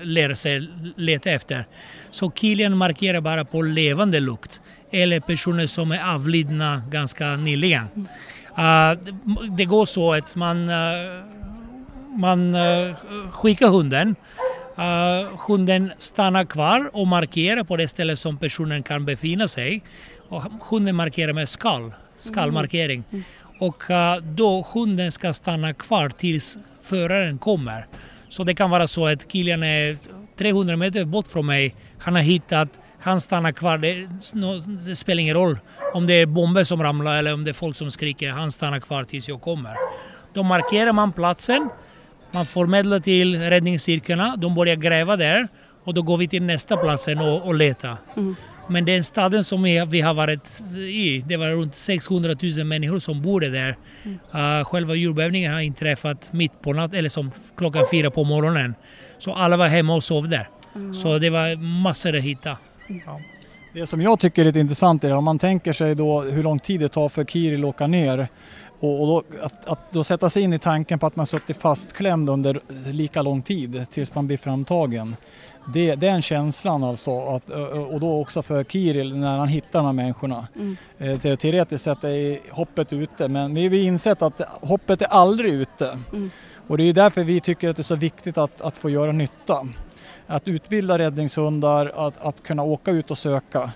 lärt 0.02 0.38
sig 0.38 0.68
leta 0.96 1.30
efter. 1.30 1.64
Så 2.10 2.30
killen 2.30 2.76
markerar 2.76 3.20
bara 3.20 3.44
på 3.44 3.62
levande 3.62 4.20
lukt 4.20 4.60
eller 4.92 5.20
personer 5.20 5.66
som 5.66 5.92
är 5.92 6.14
avlidna 6.14 6.82
ganska 6.90 7.36
nyligen. 7.36 7.88
Uh, 8.58 9.12
det 9.56 9.64
går 9.64 9.86
så 9.86 10.12
att 10.12 10.36
man 10.36 10.68
uh, 10.68 11.24
man 12.16 12.54
uh, 12.54 12.94
skickar 13.30 13.68
hunden. 13.68 14.16
Uh, 14.78 15.38
hunden 15.48 15.92
stannar 15.98 16.44
kvar 16.44 16.90
och 16.92 17.06
markerar 17.06 17.64
på 17.64 17.76
det 17.76 17.88
ställe 17.88 18.16
som 18.16 18.36
personen 18.38 18.82
kan 18.82 19.04
befinna 19.04 19.48
sig. 19.48 19.82
Och 20.28 20.42
hunden 20.70 20.96
markerar 20.96 21.32
med 21.32 21.48
skall, 21.48 21.92
skallmarkering. 22.18 23.04
Mm. 23.10 23.24
Och 23.58 23.90
uh, 23.90 24.16
då 24.24 24.66
hunden 24.74 25.12
ska 25.12 25.32
stanna 25.32 25.72
kvar 25.72 26.08
tills 26.08 26.58
föraren 26.82 27.38
kommer. 27.38 27.86
Så 28.28 28.44
det 28.44 28.54
kan 28.54 28.70
vara 28.70 28.88
så 28.88 29.06
att 29.06 29.28
killen 29.28 29.62
är 29.62 29.96
300 30.38 30.76
meter 30.76 31.04
bort 31.04 31.26
från 31.26 31.46
mig. 31.46 31.74
Han 31.98 32.14
har 32.14 32.22
hittat, 32.22 32.68
han 33.02 33.20
stannar 33.20 33.52
kvar. 33.52 33.78
Det, 33.78 34.08
det 34.86 34.96
spelar 34.96 35.20
ingen 35.20 35.34
roll 35.34 35.58
om 35.94 36.06
det 36.06 36.14
är 36.14 36.26
bomber 36.26 36.64
som 36.64 36.82
ramlar 36.82 37.16
eller 37.16 37.34
om 37.34 37.44
det 37.44 37.50
är 37.50 37.54
folk 37.54 37.76
som 37.76 37.90
skriker. 37.90 38.30
Han 38.30 38.50
stannar 38.50 38.80
kvar 38.80 39.04
tills 39.04 39.28
jag 39.28 39.40
kommer. 39.40 39.74
Då 40.34 40.42
markerar 40.42 40.92
man 40.92 41.12
platsen 41.12 41.68
man 42.32 42.46
förmedlar 42.46 43.00
till 43.00 43.40
räddningsstyrkorna, 43.40 44.36
de 44.36 44.54
börjar 44.54 44.76
gräva 44.76 45.16
där 45.16 45.48
och 45.84 45.94
då 45.94 46.02
går 46.02 46.16
vi 46.16 46.28
till 46.28 46.42
nästa 46.42 46.76
platsen 46.76 47.18
och, 47.18 47.46
och 47.46 47.54
letar. 47.54 47.96
Mm. 48.16 48.34
Men 48.68 48.84
den 48.84 49.04
staden 49.04 49.44
som 49.44 49.62
vi, 49.62 49.84
vi 49.88 50.00
har 50.00 50.14
varit 50.14 50.60
i, 50.76 51.24
det 51.26 51.36
var 51.36 51.50
runt 51.50 51.74
600 51.74 52.36
000 52.58 52.66
människor 52.66 52.98
som 52.98 53.22
bor 53.22 53.40
där. 53.40 53.76
Mm. 54.02 54.18
Uh, 54.58 54.64
själva 54.64 54.94
jordbävningen 54.94 55.52
har 55.52 55.60
inträffat 55.60 56.32
mitt 56.32 56.62
på 56.62 56.72
natten, 56.72 56.98
eller 56.98 57.08
som 57.08 57.30
klockan 57.56 57.84
fyra 57.90 58.10
på 58.10 58.24
morgonen. 58.24 58.74
Så 59.18 59.32
alla 59.32 59.56
var 59.56 59.68
hemma 59.68 59.94
och 59.94 60.04
sov 60.04 60.28
där. 60.28 60.48
Mm. 60.74 60.94
Så 60.94 61.18
det 61.18 61.30
var 61.30 61.56
massor 61.56 62.16
att 62.16 62.22
hitta. 62.22 62.56
Ja. 63.06 63.20
Det 63.74 63.86
som 63.86 64.00
jag 64.00 64.20
tycker 64.20 64.42
är 64.42 64.44
lite 64.44 64.60
intressant 64.60 65.04
är 65.04 65.12
om 65.12 65.24
man 65.24 65.38
tänker 65.38 65.72
sig 65.72 65.94
då 65.94 66.20
hur 66.20 66.42
lång 66.42 66.58
tid 66.58 66.80
det 66.80 66.88
tar 66.88 67.08
för 67.08 67.24
Kiril 67.24 67.60
att 67.60 67.68
åka 67.68 67.86
ner 67.86 68.28
och, 68.80 69.06
då, 69.06 69.22
att, 69.42 69.68
att, 69.68 69.92
då 69.92 70.04
sätta 70.04 70.30
sig 70.30 70.42
in 70.42 70.52
i 70.52 70.58
tanken 70.58 70.98
på 70.98 71.06
att 71.06 71.16
man 71.16 71.26
suttit 71.26 71.56
fastklämd 71.56 72.30
under 72.30 72.60
lika 72.86 73.22
lång 73.22 73.42
tid 73.42 73.86
tills 73.90 74.14
man 74.14 74.26
blir 74.26 74.36
framtagen. 74.36 75.16
Det, 75.74 75.94
den 75.94 76.22
känslan 76.22 76.84
alltså, 76.84 77.20
att, 77.26 77.50
och 77.90 78.00
då 78.00 78.20
också 78.20 78.42
för 78.42 78.64
Kiril 78.64 79.16
när 79.16 79.38
han 79.38 79.48
hittar 79.48 79.78
de 79.78 79.86
här 79.86 79.92
människorna. 79.92 80.48
Mm. 80.56 80.76
Eh, 80.98 81.36
teoretiskt 81.36 81.84
sett 81.84 82.04
är 82.04 82.38
hoppet 82.50 82.92
ute 82.92 83.28
men 83.28 83.54
vi 83.54 83.68
har 83.68 83.74
insett 83.74 84.22
att 84.22 84.40
hoppet 84.60 85.02
är 85.02 85.06
aldrig 85.06 85.54
ute. 85.54 85.98
Mm. 86.12 86.30
Och 86.66 86.78
det 86.78 86.84
är 86.84 86.92
därför 86.92 87.24
vi 87.24 87.40
tycker 87.40 87.68
att 87.68 87.76
det 87.76 87.80
är 87.80 87.84
så 87.84 87.96
viktigt 87.96 88.38
att, 88.38 88.60
att 88.60 88.78
få 88.78 88.90
göra 88.90 89.12
nytta. 89.12 89.68
Att 90.26 90.48
utbilda 90.48 90.98
räddningshundar, 90.98 91.92
att, 91.96 92.24
att 92.24 92.42
kunna 92.42 92.62
åka 92.62 92.90
ut 92.90 93.10
och 93.10 93.18
söka. 93.18 93.70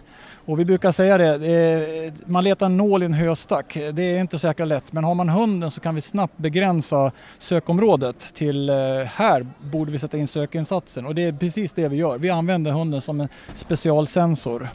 Och 0.47 0.61
vi 0.61 0.65
brukar 0.65 0.93
säga 0.93 1.19
det, 1.19 2.13
man 2.27 2.45
letar 2.45 2.67
en 2.67 2.77
nål 2.77 3.03
i 3.03 3.07
en 3.07 3.15
höstack. 3.15 3.79
Det 3.93 4.03
är 4.03 4.21
inte 4.21 4.39
så 4.39 4.47
jäkla 4.47 4.65
lätt 4.65 4.93
men 4.93 5.05
har 5.05 5.15
man 5.15 5.29
hunden 5.29 5.71
så 5.71 5.81
kan 5.81 5.95
vi 5.95 6.01
snabbt 6.01 6.39
begränsa 6.39 7.13
sökområdet 7.39 8.35
till 8.35 8.69
eh, 8.69 8.75
här 9.05 9.47
borde 9.61 9.93
vi 9.93 9.99
sätta 9.99 10.19
in 10.19 10.29
sökinsatsen 10.29 11.07
och 11.07 11.15
det 11.15 11.23
är 11.25 11.33
precis 11.33 11.73
det 11.73 11.89
vi 11.89 11.97
gör. 11.97 12.19
Vi 12.19 12.31
använder 12.31 12.71
hunden 12.71 13.01
som 13.01 13.21
en 13.21 13.29
specialsensor. 13.55 14.69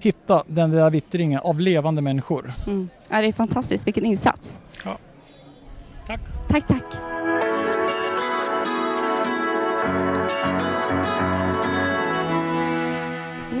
Hitta 0.00 0.44
den 0.46 0.70
där 0.70 0.90
vittringen 0.90 1.40
av 1.40 1.60
levande 1.60 2.02
människor. 2.02 2.52
Mm. 2.66 2.88
Ja, 3.08 3.20
det 3.20 3.26
är 3.26 3.32
fantastiskt, 3.32 3.86
vilken 3.86 4.04
insats. 4.04 4.58
Ja. 4.84 4.98
Tack. 6.06 6.20
Tack, 6.48 6.68
tack. 6.68 6.84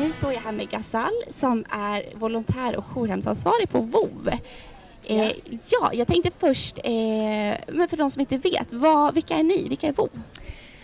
Nu 0.08 0.12
står 0.12 0.32
jag 0.32 0.40
här 0.40 0.52
med 0.52 0.70
Gazal 0.70 1.12
som 1.28 1.64
är 1.70 2.14
volontär 2.14 2.76
och 2.76 2.84
jourhemsansvarig 2.84 3.68
på 3.70 3.80
VOV. 3.80 4.28
Eh, 5.04 5.32
ja, 5.68 5.90
jag 5.92 6.08
tänkte 6.08 6.30
först, 6.38 6.78
eh, 6.78 6.92
men 7.68 7.88
för 7.88 7.96
de 7.96 8.10
som 8.10 8.20
inte 8.20 8.36
vet, 8.36 8.72
vad, 8.72 9.14
vilka 9.14 9.34
är 9.34 9.42
ni? 9.42 9.68
Vilka 9.68 9.86
är 9.86 9.92
VOV? 9.92 10.08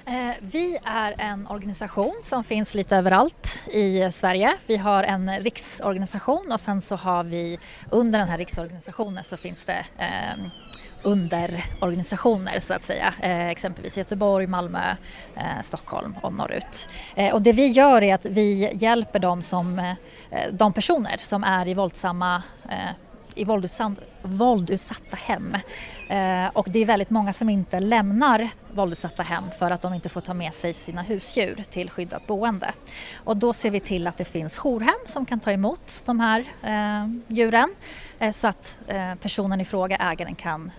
Eh, 0.06 0.30
vi 0.40 0.78
är 0.84 1.14
en 1.18 1.46
organisation 1.46 2.20
som 2.22 2.44
finns 2.44 2.74
lite 2.74 2.96
överallt 2.96 3.62
i 3.66 4.10
Sverige. 4.12 4.52
Vi 4.66 4.76
har 4.76 5.02
en 5.02 5.38
riksorganisation 5.40 6.52
och 6.52 6.60
sen 6.60 6.80
så 6.80 6.96
har 6.96 7.24
vi 7.24 7.58
under 7.90 8.18
den 8.18 8.28
här 8.28 8.38
riksorganisationen 8.38 9.24
så 9.24 9.36
finns 9.36 9.64
det 9.64 9.86
eh, 9.98 10.38
underorganisationer 11.04 12.60
så 12.60 12.74
att 12.74 12.82
säga, 12.82 13.14
eh, 13.20 13.48
exempelvis 13.48 13.98
Göteborg, 13.98 14.46
Malmö, 14.46 14.96
eh, 15.36 15.62
Stockholm 15.62 16.14
och 16.22 16.32
norrut. 16.32 16.88
Eh, 17.14 17.34
och 17.34 17.42
det 17.42 17.52
vi 17.52 17.66
gör 17.66 18.02
är 18.02 18.14
att 18.14 18.24
vi 18.26 18.70
hjälper 18.74 19.18
dem 19.18 19.42
som, 19.42 19.78
eh, 19.78 19.94
de 20.52 20.72
personer 20.72 21.16
som 21.18 21.44
är 21.44 21.68
i 21.68 21.74
våldsamma 21.74 22.42
eh, 22.68 22.90
i 23.34 23.44
våldutsatta, 23.44 24.00
våldutsatta 24.22 25.16
hem. 25.16 25.54
Eh, 26.08 26.46
och 26.52 26.66
det 26.70 26.78
är 26.78 26.86
väldigt 26.86 27.10
många 27.10 27.32
som 27.32 27.48
inte 27.48 27.80
lämnar 27.80 28.48
våldutsatta 28.72 29.22
hem 29.22 29.44
för 29.58 29.70
att 29.70 29.82
de 29.82 29.94
inte 29.94 30.08
får 30.08 30.20
ta 30.20 30.34
med 30.34 30.54
sig 30.54 30.72
sina 30.72 31.02
husdjur 31.02 31.64
till 31.70 31.90
skyddat 31.90 32.26
boende. 32.26 32.72
Och 33.24 33.36
då 33.36 33.52
ser 33.52 33.70
vi 33.70 33.80
till 33.80 34.06
att 34.06 34.16
det 34.16 34.24
finns 34.24 34.58
jourhem 34.58 34.94
som 35.06 35.26
kan 35.26 35.40
ta 35.40 35.52
emot 35.52 36.02
de 36.04 36.20
här 36.20 36.44
eh, 36.62 37.08
djuren 37.28 37.74
eh, 38.18 38.32
så 38.32 38.48
att 38.48 38.78
personen 39.20 39.60
i 39.60 39.64
fråga, 39.64 39.96
ägaren, 39.96 40.34
kan 40.34 40.70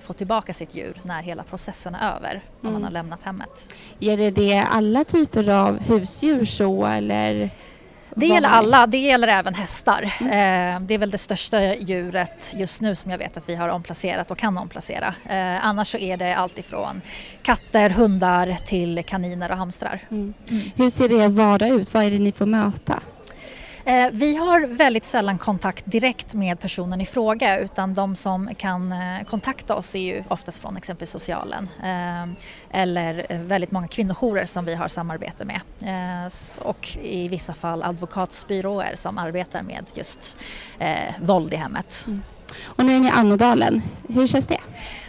få 0.00 0.12
tillbaka 0.12 0.54
sitt 0.54 0.74
djur 0.74 1.00
när 1.02 1.22
hela 1.22 1.42
processen 1.42 1.94
är 1.94 2.16
över, 2.16 2.30
mm. 2.30 2.42
när 2.60 2.70
man 2.70 2.84
har 2.84 2.90
lämnat 2.90 3.22
hemmet. 3.22 3.74
Gäller 3.98 4.30
det 4.30 4.58
alla 4.70 5.04
typer 5.04 5.48
av 5.48 5.78
husdjur 5.78 6.44
så 6.44 6.86
eller? 6.86 7.50
Det 8.18 8.26
gäller 8.26 8.48
alla, 8.48 8.86
det 8.86 8.98
gäller 8.98 9.28
även 9.28 9.54
hästar. 9.54 10.14
Mm. 10.20 10.86
Det 10.86 10.94
är 10.94 10.98
väl 10.98 11.10
det 11.10 11.18
största 11.18 11.74
djuret 11.74 12.54
just 12.56 12.80
nu 12.80 12.94
som 12.94 13.10
jag 13.10 13.18
vet 13.18 13.36
att 13.36 13.48
vi 13.48 13.54
har 13.54 13.68
omplacerat 13.68 14.30
och 14.30 14.38
kan 14.38 14.58
omplacera. 14.58 15.14
Eh, 15.28 15.66
annars 15.66 15.88
så 15.88 15.98
är 15.98 16.16
det 16.16 16.36
allt 16.36 16.58
ifrån 16.58 17.00
katter, 17.42 17.90
hundar 17.90 18.56
till 18.66 19.02
kaniner 19.06 19.50
och 19.50 19.56
hamstrar. 19.56 20.00
Mm. 20.10 20.34
Mm. 20.50 20.62
Hur 20.76 20.90
ser 20.90 21.12
er 21.12 21.28
vardag 21.28 21.68
ut? 21.68 21.94
Vad 21.94 22.04
är 22.04 22.10
det 22.10 22.18
ni 22.18 22.32
får 22.32 22.46
möta? 22.46 23.00
Eh, 23.88 24.10
vi 24.12 24.36
har 24.36 24.66
väldigt 24.66 25.04
sällan 25.04 25.38
kontakt 25.38 25.84
direkt 25.86 26.34
med 26.34 26.60
personen 26.60 27.00
i 27.00 27.06
fråga 27.06 27.58
utan 27.58 27.94
de 27.94 28.16
som 28.16 28.54
kan 28.54 28.92
eh, 28.92 29.24
kontakta 29.24 29.74
oss 29.74 29.94
är 29.94 29.98
ju 29.98 30.24
oftast 30.28 30.58
från 30.58 30.76
exempelvis 30.76 31.10
socialen 31.10 31.68
eh, 31.82 32.26
eller 32.70 33.38
väldigt 33.38 33.70
många 33.70 33.88
kvinnojourer 33.88 34.44
som 34.44 34.64
vi 34.64 34.74
har 34.74 34.88
samarbete 34.88 35.44
med 35.44 35.60
och 36.58 36.98
i 37.02 37.28
vissa 37.28 37.54
fall 37.54 37.82
advokatsbyråer 37.82 38.94
som 38.94 39.18
arbetar 39.18 39.62
med 39.62 39.84
just 39.94 40.36
våld 41.20 41.52
i 41.52 41.56
hemmet. 41.56 42.04
Mm. 42.06 42.22
Och 42.64 42.84
nu 42.84 42.96
är 42.96 43.00
ni 43.00 43.08
i 43.08 43.10
Almedalen. 43.10 43.82
Hur 44.08 44.26
känns 44.26 44.46
det? 44.46 44.60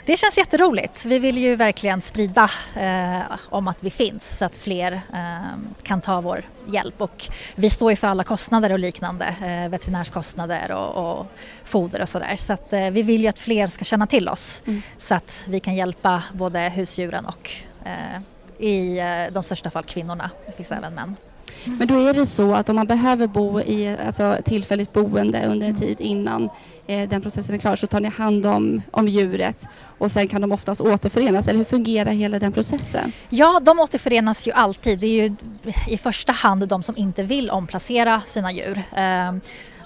Det 0.06 0.18
känns 0.18 0.38
jätteroligt. 0.38 1.06
Vi 1.06 1.20
vill 1.20 1.38
ju 1.38 1.56
verkligen 1.56 2.02
sprida 2.02 2.50
eh, 2.76 3.20
om 3.50 3.68
att 3.68 3.84
vi 3.84 3.90
finns 3.90 4.38
så 4.38 4.46
att 4.46 4.58
fler 4.58 4.92
eh, 5.14 5.58
kan 5.84 6.02
ta 6.02 6.22
vår 6.22 6.44
hjälp 6.66 7.02
och 7.02 7.28
vi 7.56 7.70
står 7.70 7.92
ju 7.92 7.96
för 7.96 8.08
alla 8.08 8.24
kostnader 8.24 8.72
och 8.72 8.80
liknande, 8.80 9.26
eh, 9.26 9.70
veterinärskostnader 9.70 10.72
och, 10.72 11.20
och 11.20 11.26
foder 11.64 12.02
och 12.02 12.10
sådär. 12.10 12.36
Så 12.36 12.54
att 12.54 12.74
eh, 12.74 12.90
vi 12.90 13.02
vill 13.02 13.22
ju 13.22 13.28
att 13.28 13.40
fler 13.40 13.68
ska 13.68 13.86
känna 13.86 14.08
till 14.08 14.30
oss 14.30 14.64
mm. 14.66 14.82
så 14.98 15.16
att 15.16 15.46
vi 15.48 15.60
kan 15.60 15.76
hjälpa 15.76 16.24
både 16.34 16.60
husdjuren 16.60 17.26
och 17.26 17.52
eh, 17.86 18.22
i 18.60 19.00
eh, 19.00 19.34
de 19.34 19.44
största 19.44 19.70
fall 19.70 19.84
kvinnorna. 19.84 20.30
Det 20.46 20.52
finns 20.52 20.72
även 20.72 20.94
män. 20.94 21.16
Men 21.66 21.88
då 21.88 22.08
är 22.08 22.14
det 22.14 22.26
så 22.26 22.54
att 22.54 22.70
om 22.70 22.76
man 22.76 22.88
behöver 22.88 23.28
bo 23.28 23.62
i 23.62 23.98
alltså, 24.06 24.38
tillfälligt 24.46 24.94
boende 24.94 25.46
under 25.46 25.68
en 25.68 25.76
tid 25.76 26.02
innan 26.02 26.50
Eh, 26.90 27.10
den 27.10 27.22
processen 27.22 27.56
är 27.56 27.60
klar 27.60 27.76
så 27.76 27.88
tar 27.88 28.00
ni 28.00 28.10
hand 28.10 28.46
om, 28.46 28.82
om 28.92 29.08
djuret 29.08 29.68
och 29.98 30.12
sen 30.12 30.28
kan 30.28 30.42
de 30.42 30.52
oftast 30.52 30.82
återförenas. 30.82 31.48
Eller 31.48 31.58
hur 31.58 31.66
fungerar 31.66 32.12
hela 32.12 32.40
den 32.40 32.52
processen? 32.52 33.12
Ja, 33.30 33.60
de 33.64 33.80
återförenas 33.80 34.48
ju 34.48 34.52
alltid. 34.52 35.00
Det 35.00 35.08
är 35.08 35.24
ju 35.24 35.36
i 35.88 35.98
första 35.98 36.32
hand 36.32 36.68
de 36.68 36.84
som 36.84 36.98
inte 36.98 37.24
vill 37.24 37.50
omplacera 37.50 38.22
sina 38.22 38.52
djur. 38.52 38.82
Ehm, 38.96 39.42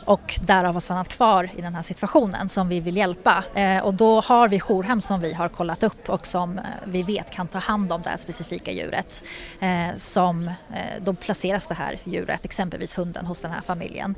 och 0.06 0.40
därav 0.42 0.74
har 0.74 0.82
stannat 0.82 1.08
kvar 1.08 1.50
i 1.56 1.62
den 1.62 1.76
här 1.76 1.82
situationen 1.82 2.50
som 2.50 2.70
vi 2.70 2.80
vill 2.80 2.98
hjälpa. 2.98 3.44
Eh, 3.56 3.84
och 3.84 3.94
då 3.94 4.22
har 4.22 4.48
vi 4.48 4.60
jourhem 4.60 5.02
som 5.02 5.20
vi 5.20 5.34
har 5.34 5.50
kollat 5.50 5.84
upp 5.84 6.10
och 6.10 6.28
som 6.28 6.58
eh, 6.58 6.64
vi 6.86 7.04
vet 7.04 7.32
kan 7.32 7.48
ta 7.48 7.60
hand 7.60 7.94
om 7.94 8.02
det 8.02 8.10
här 8.10 8.18
specifika 8.18 8.72
djuret. 8.72 9.24
Eh, 9.60 9.96
som, 9.96 10.52
då 11.02 11.14
placeras 11.14 11.68
det 11.68 11.76
här 11.76 12.00
djuret, 12.04 12.46
exempelvis 12.46 12.98
hunden, 12.98 13.26
hos 13.26 13.40
den 13.40 13.52
här 13.52 13.62
familjen. 13.62 14.16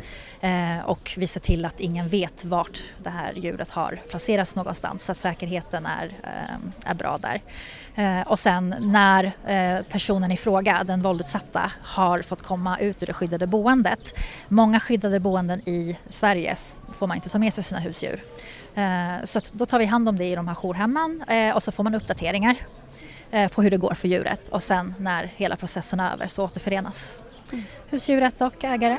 Och 0.86 1.13
vi 1.17 1.28
ser 1.28 1.39
till 1.39 1.65
att 1.65 1.80
ingen 1.80 2.08
vet 2.08 2.45
vart 2.45 2.84
det 2.98 3.10
här 3.10 3.34
djuret 3.34 3.71
har 3.71 4.00
placerats 4.10 4.56
någonstans 4.56 5.06
så 5.06 5.12
att 5.12 5.17
säkerheten 5.17 5.86
är, 5.86 6.12
är 6.86 6.93
bra 6.93 7.17
där. 7.17 7.41
och 8.26 8.39
sen 8.39 8.76
när 8.80 9.34
personen 9.84 10.32
i 10.32 10.38
fråga, 10.38 10.84
den 10.84 11.02
våldutsatta, 11.02 11.71
har 11.82 12.21
fått 12.21 12.41
komma 12.41 12.80
ut 12.80 13.04
ur 13.04 13.08
det 13.08 13.13
skyddade 13.13 13.48
boendet. 13.48 14.13
Många 14.48 14.80
skyddade 14.80 15.19
boenden 15.19 15.62
i 15.65 15.75
i 15.76 15.98
Sverige 16.08 16.56
får 16.94 17.08
man 17.08 17.18
inte 17.18 17.30
ta 17.30 17.38
med 17.40 17.54
sig 17.54 17.64
sina 17.64 17.80
husdjur. 17.80 18.24
Eh, 18.76 19.24
så 19.24 19.40
då 19.52 19.66
tar 19.66 19.80
vi 19.80 19.86
hand 19.86 20.10
om 20.10 20.16
det 20.16 20.26
i 20.26 20.36
de 20.36 20.48
här 20.48 20.56
jourhemmen 20.56 21.24
eh, 21.28 21.56
och 21.56 21.64
så 21.64 21.72
får 21.72 21.84
man 21.84 21.96
uppdateringar 21.96 22.56
eh, 23.32 23.52
på 23.52 23.62
hur 23.62 23.72
det 23.72 23.78
går 23.78 23.94
för 23.94 24.08
djuret 24.08 24.48
och 24.48 24.64
sen 24.64 24.94
när 25.00 25.24
hela 25.36 25.56
processen 25.56 26.00
är 26.00 26.14
över 26.14 26.28
så 26.28 26.44
återförenas 26.44 27.22
mm. 27.52 27.64
husdjuret 27.90 28.42
och 28.42 28.64
ägare. 28.64 28.98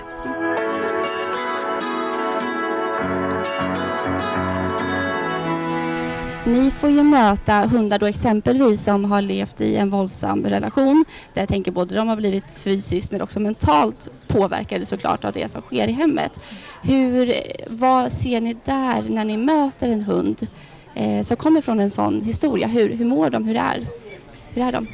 Ni 6.46 6.70
får 6.70 6.90
ju 6.90 7.02
möta 7.02 7.66
hundar 7.66 7.98
då 7.98 8.06
exempelvis 8.06 8.84
som 8.84 9.04
har 9.04 9.22
levt 9.22 9.60
i 9.60 9.76
en 9.76 9.90
våldsam 9.90 10.46
relation. 10.46 11.04
Där 11.34 11.42
jag 11.42 11.48
tänker 11.48 11.72
både 11.72 11.94
de 11.94 12.08
har 12.08 12.16
blivit 12.16 12.60
fysiskt 12.60 13.10
men 13.10 13.22
också 13.22 13.40
mentalt 13.40 14.08
påverkade 14.26 14.86
såklart 14.86 15.24
av 15.24 15.32
det 15.32 15.48
som 15.48 15.62
sker 15.62 15.88
i 15.88 15.92
hemmet. 15.92 16.40
Hur, 16.82 17.34
vad 17.68 18.12
ser 18.12 18.40
ni 18.40 18.56
där 18.64 19.02
när 19.08 19.24
ni 19.24 19.36
möter 19.36 19.88
en 19.88 20.00
hund 20.00 20.46
eh, 20.94 21.22
som 21.22 21.36
kommer 21.36 21.60
från 21.60 21.80
en 21.80 21.90
sån 21.90 22.20
historia? 22.20 22.66
Hur, 22.68 22.88
hur 22.88 23.04
mår 23.04 23.30
de? 23.30 23.44
Hur 23.44 23.56
är, 23.56 23.86
hur 24.54 24.62
är 24.62 24.72
de? 24.72 24.86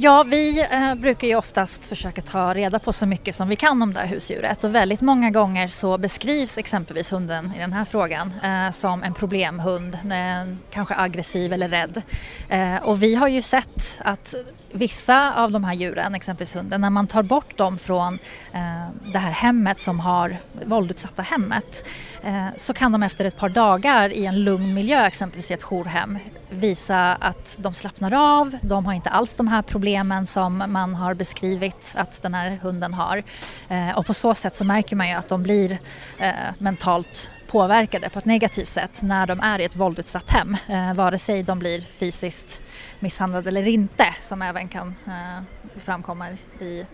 Ja, 0.00 0.22
vi 0.22 0.66
eh, 0.70 0.94
brukar 0.94 1.28
ju 1.28 1.34
oftast 1.34 1.86
försöka 1.86 2.20
ta 2.22 2.54
reda 2.54 2.78
på 2.78 2.92
så 2.92 3.06
mycket 3.06 3.34
som 3.34 3.48
vi 3.48 3.56
kan 3.56 3.82
om 3.82 3.92
det 3.92 4.00
här 4.00 4.06
husdjuret 4.06 4.64
och 4.64 4.74
väldigt 4.74 5.00
många 5.00 5.30
gånger 5.30 5.68
så 5.68 5.98
beskrivs 5.98 6.58
exempelvis 6.58 7.12
hunden 7.12 7.52
i 7.56 7.58
den 7.58 7.72
här 7.72 7.84
frågan 7.84 8.32
eh, 8.42 8.70
som 8.70 9.02
en 9.02 9.14
problemhund, 9.14 9.94
eh, 9.94 10.54
kanske 10.70 10.94
aggressiv 10.94 11.52
eller 11.52 11.68
rädd. 11.68 12.02
Eh, 12.48 12.76
och 12.76 13.02
vi 13.02 13.14
har 13.14 13.28
ju 13.28 13.42
sett 13.42 14.00
att 14.04 14.34
vissa 14.72 15.34
av 15.34 15.50
de 15.50 15.64
här 15.64 15.74
djuren, 15.74 16.14
exempelvis 16.14 16.56
hunden, 16.56 16.80
när 16.80 16.90
man 16.90 17.06
tar 17.06 17.22
bort 17.22 17.58
dem 17.58 17.78
från 17.78 18.18
eh, 18.52 18.88
det 19.12 19.18
här 19.18 19.30
hemmet 19.30 19.80
som 19.80 20.00
har 20.00 20.36
våldutsatta 20.66 21.22
hemmet 21.22 21.88
eh, 22.22 22.46
så 22.56 22.74
kan 22.74 22.92
de 22.92 23.02
efter 23.02 23.24
ett 23.24 23.36
par 23.36 23.48
dagar 23.48 24.12
i 24.12 24.26
en 24.26 24.44
lugn 24.44 24.74
miljö, 24.74 25.06
exempelvis 25.06 25.50
i 25.50 25.54
ett 25.54 25.62
jourhem, 25.62 26.18
visa 26.50 27.14
att 27.14 27.56
de 27.60 27.74
slappnar 27.74 28.40
av, 28.40 28.58
de 28.62 28.86
har 28.86 28.92
inte 28.92 29.10
alls 29.10 29.34
de 29.34 29.48
här 29.48 29.62
problemen 29.62 30.26
som 30.26 30.64
man 30.68 30.94
har 30.94 31.14
beskrivit 31.14 31.94
att 31.96 32.22
den 32.22 32.34
här 32.34 32.58
hunden 32.62 32.94
har. 32.94 33.22
Eh, 33.68 33.98
och 33.98 34.06
på 34.06 34.14
så 34.14 34.34
sätt 34.34 34.54
så 34.54 34.64
märker 34.64 34.96
man 34.96 35.08
ju 35.08 35.14
att 35.14 35.28
de 35.28 35.42
blir 35.42 35.78
eh, 36.18 36.32
mentalt 36.58 37.30
påverkade 37.48 38.10
på 38.10 38.18
ett 38.18 38.24
negativt 38.24 38.68
sätt 38.68 39.02
när 39.02 39.26
de 39.26 39.40
är 39.40 39.58
i 39.58 39.64
ett 39.64 39.76
våldutsatt 39.76 40.30
hem. 40.30 40.56
Eh, 40.68 40.94
vare 40.94 41.18
sig 41.18 41.42
de 41.42 41.58
blir 41.58 41.80
fysiskt 41.80 42.62
misshandlad 43.00 43.46
eller 43.46 43.68
inte 43.68 44.06
som 44.20 44.42
även 44.42 44.68
kan 44.68 44.94
eh, 45.06 45.80
framkomma 45.80 46.26
i 46.60 46.84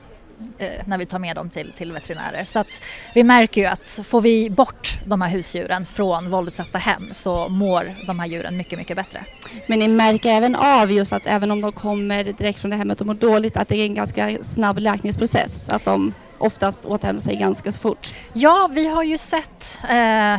eh, 0.59 0.69
när 0.85 0.99
vi 0.99 1.07
tar 1.07 1.19
med 1.19 1.37
dem 1.37 1.51
till, 1.51 1.73
till 1.73 1.93
veterinärer. 1.93 2.45
Så 2.45 2.59
att 2.59 2.83
vi 3.15 3.25
märker 3.25 3.61
ju 3.61 3.67
att 3.67 4.01
får 4.05 4.21
vi 4.21 4.51
bort 4.51 5.01
de 5.07 5.21
här 5.21 5.29
husdjuren 5.29 5.85
från 5.85 6.31
våldsatta 6.31 6.79
hem 6.79 7.09
så 7.13 7.49
mår 7.49 7.95
de 8.07 8.19
här 8.19 8.27
djuren 8.27 8.57
mycket, 8.57 8.79
mycket 8.79 8.97
bättre. 8.97 9.25
Men 9.67 9.79
ni 9.79 9.89
märker 9.89 10.31
även 10.31 10.57
av 10.57 10.93
just 10.93 11.13
att 11.13 11.27
även 11.27 11.51
om 11.51 11.61
de 11.61 11.73
kommer 11.73 12.25
direkt 12.25 12.61
från 12.61 12.71
det 12.71 12.77
hemmet 12.77 13.01
och 13.01 13.07
mår 13.07 13.15
dåligt 13.15 13.57
att 13.57 13.69
det 13.69 13.77
är 13.77 13.85
en 13.85 13.95
ganska 13.95 14.39
snabb 14.43 14.79
läkningsprocess? 14.79 15.69
Att 15.69 15.85
de 15.85 16.15
oftast 16.45 16.87
återhämtar 16.87 17.23
sig 17.23 17.37
ganska 17.37 17.73
så 17.73 17.79
fort. 17.79 18.15
Ja, 18.33 18.71
vi 18.73 18.87
har 18.87 19.03
ju 19.03 19.19
sett 19.19 19.79
eh, 19.91 20.35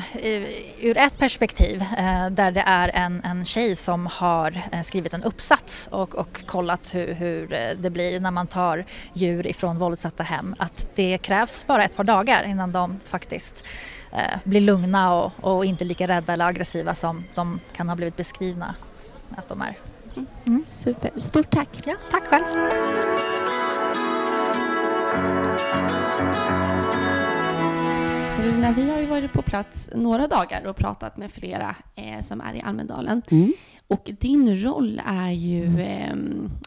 ur 0.80 0.98
ett 0.98 1.18
perspektiv 1.20 1.82
eh, 1.98 2.30
där 2.30 2.52
det 2.52 2.64
är 2.66 2.92
en, 2.94 3.22
en 3.24 3.46
tjej 3.46 3.76
som 3.76 4.08
har 4.08 4.62
eh, 4.72 4.82
skrivit 4.82 5.14
en 5.14 5.24
uppsats 5.24 5.90
och, 5.92 6.16
och 6.16 6.46
kollat 6.46 6.96
hur, 6.96 7.14
hur, 7.14 7.54
eh, 7.54 7.70
det 7.78 7.90
blir 7.90 8.20
när 8.20 8.32
man 8.32 8.48
tar 8.48 8.86
djur 9.14 9.48
ifrån 9.48 9.78
våldsatta 9.78 10.24
hem. 10.24 10.56
Att 10.60 10.88
det 10.96 11.18
krävs 11.18 11.68
bara 11.68 11.84
ett 11.84 11.96
par 11.96 12.04
dagar 12.04 12.44
innan 12.44 12.72
de 12.72 13.00
faktiskt 13.06 13.66
eh, 14.12 14.40
blir 14.44 14.62
lugna 14.62 15.14
och, 15.14 15.32
och 15.42 15.66
inte 15.66 15.84
lika 15.84 16.08
rädda 16.08 16.34
eller 16.34 16.46
aggressiva 16.46 16.96
som 16.96 17.24
de 17.36 17.60
kan 17.76 17.90
ha 17.90 17.96
blivit 17.96 18.16
beskrivna 18.16 18.76
att 19.38 19.48
de 19.48 19.62
är. 19.62 19.78
Mm. 20.16 20.28
Mm. 20.46 20.64
Super, 20.66 21.12
stort 21.18 21.52
tack! 21.52 21.70
Ja, 21.86 21.96
tack 22.12 22.24
själv! 22.24 22.46
Carolina, 28.36 28.72
vi 28.72 28.90
har 28.90 29.00
ju 29.00 29.06
varit 29.06 29.34
på 29.34 29.42
plats 29.42 29.90
några 29.96 30.28
dagar 30.28 30.66
och 30.66 30.76
pratat 30.76 31.18
med 31.18 31.32
flera 31.32 31.76
eh, 31.96 32.22
som 32.22 32.42
är 32.42 32.54
i 32.54 32.62
Almedalen. 32.62 33.22
Mm. 33.32 33.54
Och 33.88 34.12
din 34.20 34.58
roll 34.58 35.02
är 35.06 35.32
ju... 35.32 35.82
Eh, 35.82 36.16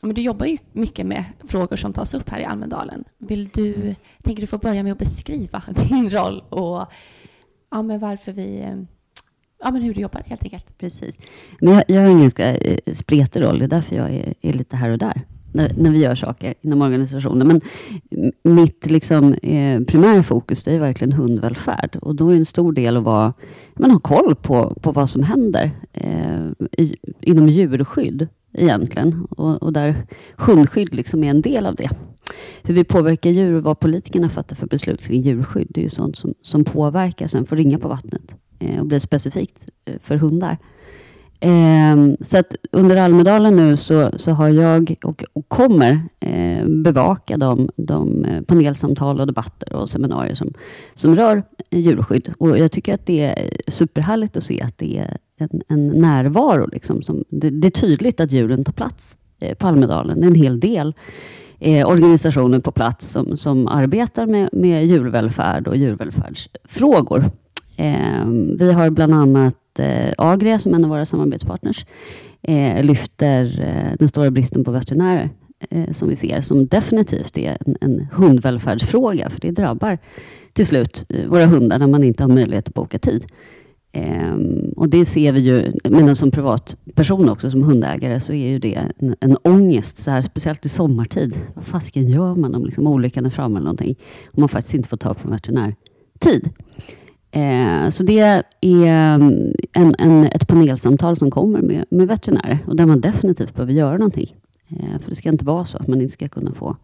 men 0.03 0.15
du 0.15 0.23
jobbar 0.23 0.47
ju 0.47 0.57
mycket 0.73 1.07
med 1.07 1.25
frågor 1.49 1.77
som 1.77 1.93
tas 1.93 2.15
upp 2.15 2.31
här 2.31 2.41
i 2.41 2.45
Almedalen. 2.45 3.05
Vill 3.19 3.49
du, 3.49 3.95
tänker 4.23 4.41
du 4.41 4.47
få 4.47 4.59
börja 4.59 4.83
med 4.83 4.93
att 4.93 4.99
beskriva 4.99 5.63
din 5.89 6.11
roll 6.11 6.41
och 6.49 6.87
ja, 7.71 7.83
men 7.83 8.01
varför 8.01 8.33
vi... 8.33 8.61
Eh, 8.61 8.77
ja, 9.63 9.71
men 9.71 9.83
hur 9.83 9.95
du 9.95 10.01
jobbar 10.01 10.23
helt 10.27 10.45
enkelt. 10.45 10.79
Precis. 10.79 11.19
Men 11.61 11.75
jag, 11.75 11.85
jag 11.89 12.01
har 12.01 12.09
en 12.09 12.21
ganska 12.21 12.57
eh, 12.57 12.79
spretig 12.93 13.43
roll. 13.43 13.59
Det 13.59 13.65
är 13.65 13.69
därför 13.69 13.97
jag 13.97 14.11
är, 14.15 14.35
är 14.41 14.53
lite 14.53 14.77
här 14.77 14.91
och 14.91 14.99
där 14.99 15.23
när, 15.59 15.73
när, 15.77 15.91
vi 15.91 15.99
gör 15.99 16.15
saker 16.15 16.55
inom 16.61 16.83
organisationen. 16.83 17.49
Men 17.49 17.61
mitt 18.55 18.91
liksom, 18.91 19.33
eh, 19.33 19.81
primära 19.81 20.23
fokus 20.23 20.65
det 20.65 20.75
är 20.75 20.79
verkligen 20.79 21.13
hundvälfärd 21.13 21.97
och 22.03 22.15
då 22.15 22.29
är 22.29 22.37
en 22.37 22.47
stor 22.47 22.73
del 22.73 22.97
att 22.97 23.03
vara, 23.03 23.33
men, 23.75 23.91
ha 23.91 24.01
koll 24.01 24.35
på, 24.35 24.75
på 24.83 24.93
vad 24.93 25.11
som 25.11 25.23
händer 25.23 25.71
eh, 25.93 26.47
i, 26.79 26.97
inom 27.21 27.49
djurskydd 27.49 28.29
egentligen 28.53 29.27
och, 29.31 29.63
och 29.63 29.73
där 29.73 29.95
hundskydd 30.37 30.95
liksom 30.95 31.25
är 31.25 31.31
en 31.31 31.43
del 31.43 31.67
av 31.67 31.75
det. 31.75 31.91
Hur 32.63 32.75
vi 32.75 32.85
påverkar 32.85 33.31
djur 33.31 33.55
och 33.55 33.63
vad 33.63 33.81
politikerna 33.81 34.29
fattar 34.29 34.57
för 34.57 34.67
beslut 34.67 35.03
kring 35.03 35.23
djurskydd, 35.23 35.69
det 35.71 35.81
är 35.81 35.83
ju 35.83 35.91
sånt 35.91 36.17
som, 36.17 36.35
som 36.43 36.65
påverkar 36.65 37.27
sen 37.27 37.47
får 37.47 37.57
ringa 37.57 37.79
på 37.79 37.89
vattnet 37.89 38.35
eh, 38.59 38.81
och 38.81 38.87
blir 38.87 38.99
specifikt 38.99 39.69
eh, 39.85 39.95
för 40.03 40.17
hundar. 40.17 40.59
Eh, 41.41 41.97
så 42.21 42.39
att 42.39 42.55
under 42.73 42.97
Almedalen 42.97 43.57
nu 43.57 43.77
så, 43.77 44.11
så 44.17 44.31
har 44.31 44.49
jag 44.49 44.97
och, 45.05 45.25
och 45.33 45.49
kommer 45.49 46.09
eh, 46.21 46.67
bevaka 46.67 47.37
de, 47.37 47.69
de 47.77 48.25
eh, 48.25 48.43
panelsamtal 48.43 49.21
och 49.21 49.27
debatter 49.27 49.73
och 49.73 49.89
seminarier 49.89 50.35
som, 50.35 50.53
som 50.95 51.17
rör 51.17 51.43
djurskydd. 51.71 52.33
Och 52.39 52.59
jag 52.59 52.73
tycker 52.73 52.95
att 52.95 53.07
det 53.07 53.21
är 53.21 53.51
superhärligt 53.67 54.37
att 54.37 54.45
se 54.45 54.63
att 54.63 54.79
det 54.79 54.99
är 54.99 55.17
en, 55.39 55.63
en 55.69 55.89
närvaro. 55.89 56.67
Liksom, 56.73 57.03
som, 57.03 57.25
det, 57.29 57.51
det, 57.51 57.69
är 57.69 57.71
tydligt 57.71 58.21
att 58.21 58.33
djuren 58.33 58.65
tar 58.65 58.73
plats 58.73 59.17
eh, 59.41 59.55
på 59.55 59.67
Almedalen. 59.67 60.21
Det 60.21 60.27
är 60.27 60.29
en 60.29 60.35
hel 60.35 60.61
del 60.61 60.95
eh, 61.59 61.89
organisationer 61.89 62.61
på 62.61 62.73
plats 62.73 63.09
som, 63.09 63.37
som 63.37 63.69
arbetar 63.69 64.27
med, 64.27 64.49
med 64.53 64.87
djurvälfärd 64.87 65.69
och 65.69 65.77
djurvälfärdsfrågor. 65.77 67.25
Eh, 67.77 68.27
vi 68.59 68.73
har 68.73 68.91
bland 68.91 69.15
annat 69.15 69.55
eh, 69.81 70.13
Agria, 70.19 70.59
som 70.59 70.75
en 70.75 70.85
av 70.85 70.91
våra 70.91 71.07
samarbetspartners, 71.07 71.87
eh, 72.43 72.85
lyfter 72.85 73.61
eh, 73.61 73.97
den 73.99 74.09
stora 74.09 74.31
bristen 74.31 74.65
på 74.65 74.71
veterinärer 74.71 75.31
eh, 75.71 75.93
som 75.93 76.09
vi 76.09 76.17
ser, 76.17 76.41
som 76.41 76.67
definitivt 76.67 77.39
är 77.39 77.59
en, 77.67 77.77
en 77.81 78.07
hundvälfärdsfråga, 78.13 79.31
för 79.31 79.41
det 79.41 79.51
drabbar 79.51 79.99
till 80.53 80.67
slut 80.67 81.05
eh, 81.09 81.27
våra 81.27 81.47
hundar 81.47 81.79
när 81.79 81.87
man 81.87 82.05
inte 82.05 82.23
har 82.23 82.29
möjlighet 82.29 82.69
att 82.69 82.75
boka 82.75 82.99
tid. 82.99 83.25
Ehm, 83.93 84.73
och 84.77 84.89
det 84.89 85.05
ser 85.05 85.33
vi 85.33 85.41
ju, 85.41 85.73
men 85.85 86.17
som 86.17 86.31
privatperson 86.31 87.29
också, 87.29 87.51
som 87.51 87.63
hundägare, 87.63 88.21
så 88.21 88.33
är 88.33 88.49
ju 88.49 88.59
det 88.59 88.75
en, 88.75 89.17
en 89.21 89.37
ångest, 89.37 89.99
så 89.99 90.11
här, 90.11 90.23
speciellt 90.23 90.67
i 90.67 90.69
sommartid. 90.69 91.39
Vad 91.55 91.65
fasken 91.65 92.09
gör 92.09 92.35
man 92.35 92.55
om 92.55 92.65
liksom, 92.65 92.87
olyckan 92.87 93.27
är 93.27 93.31
framme 93.31 93.57
eller 93.57 93.65
någonting? 93.65 93.97
Om 94.27 94.41
man 94.41 94.49
faktiskt 94.49 94.75
inte 94.75 94.89
får 94.89 94.97
tag 94.97 95.19
på 95.19 95.29
en 95.29 95.33
veterinär 95.33 95.75
tid. 96.19 96.51
Eh, 97.31 97.89
så 97.89 98.03
det 98.03 98.19
är 98.19 98.43
mm, 98.61 99.53
en, 99.73 99.95
en, 99.99 100.25
ett 100.25 100.49
panelsamtal 100.49 101.17
som 101.17 101.31
kommer 101.31 101.63
med, 101.63 101.85
med 101.91 102.09
veterinärer 102.09 102.59
och 102.67 102.77
där 102.77 102.87
man 102.87 103.01
definitivt 103.01 103.55
behöver 103.55 103.73
göra 103.73 103.97
någonting. 103.97 104.37
Eh, 104.69 105.01
för 105.01 105.09
det 105.09 105.15
ska 105.15 105.29
inte 105.29 105.45
vara 105.45 105.65
så 105.65 105.79
att 105.79 105.89
man 105.89 106.01
inte 106.01 106.13
ska 106.13 106.29
kunna 106.29 106.53
få 106.53 106.77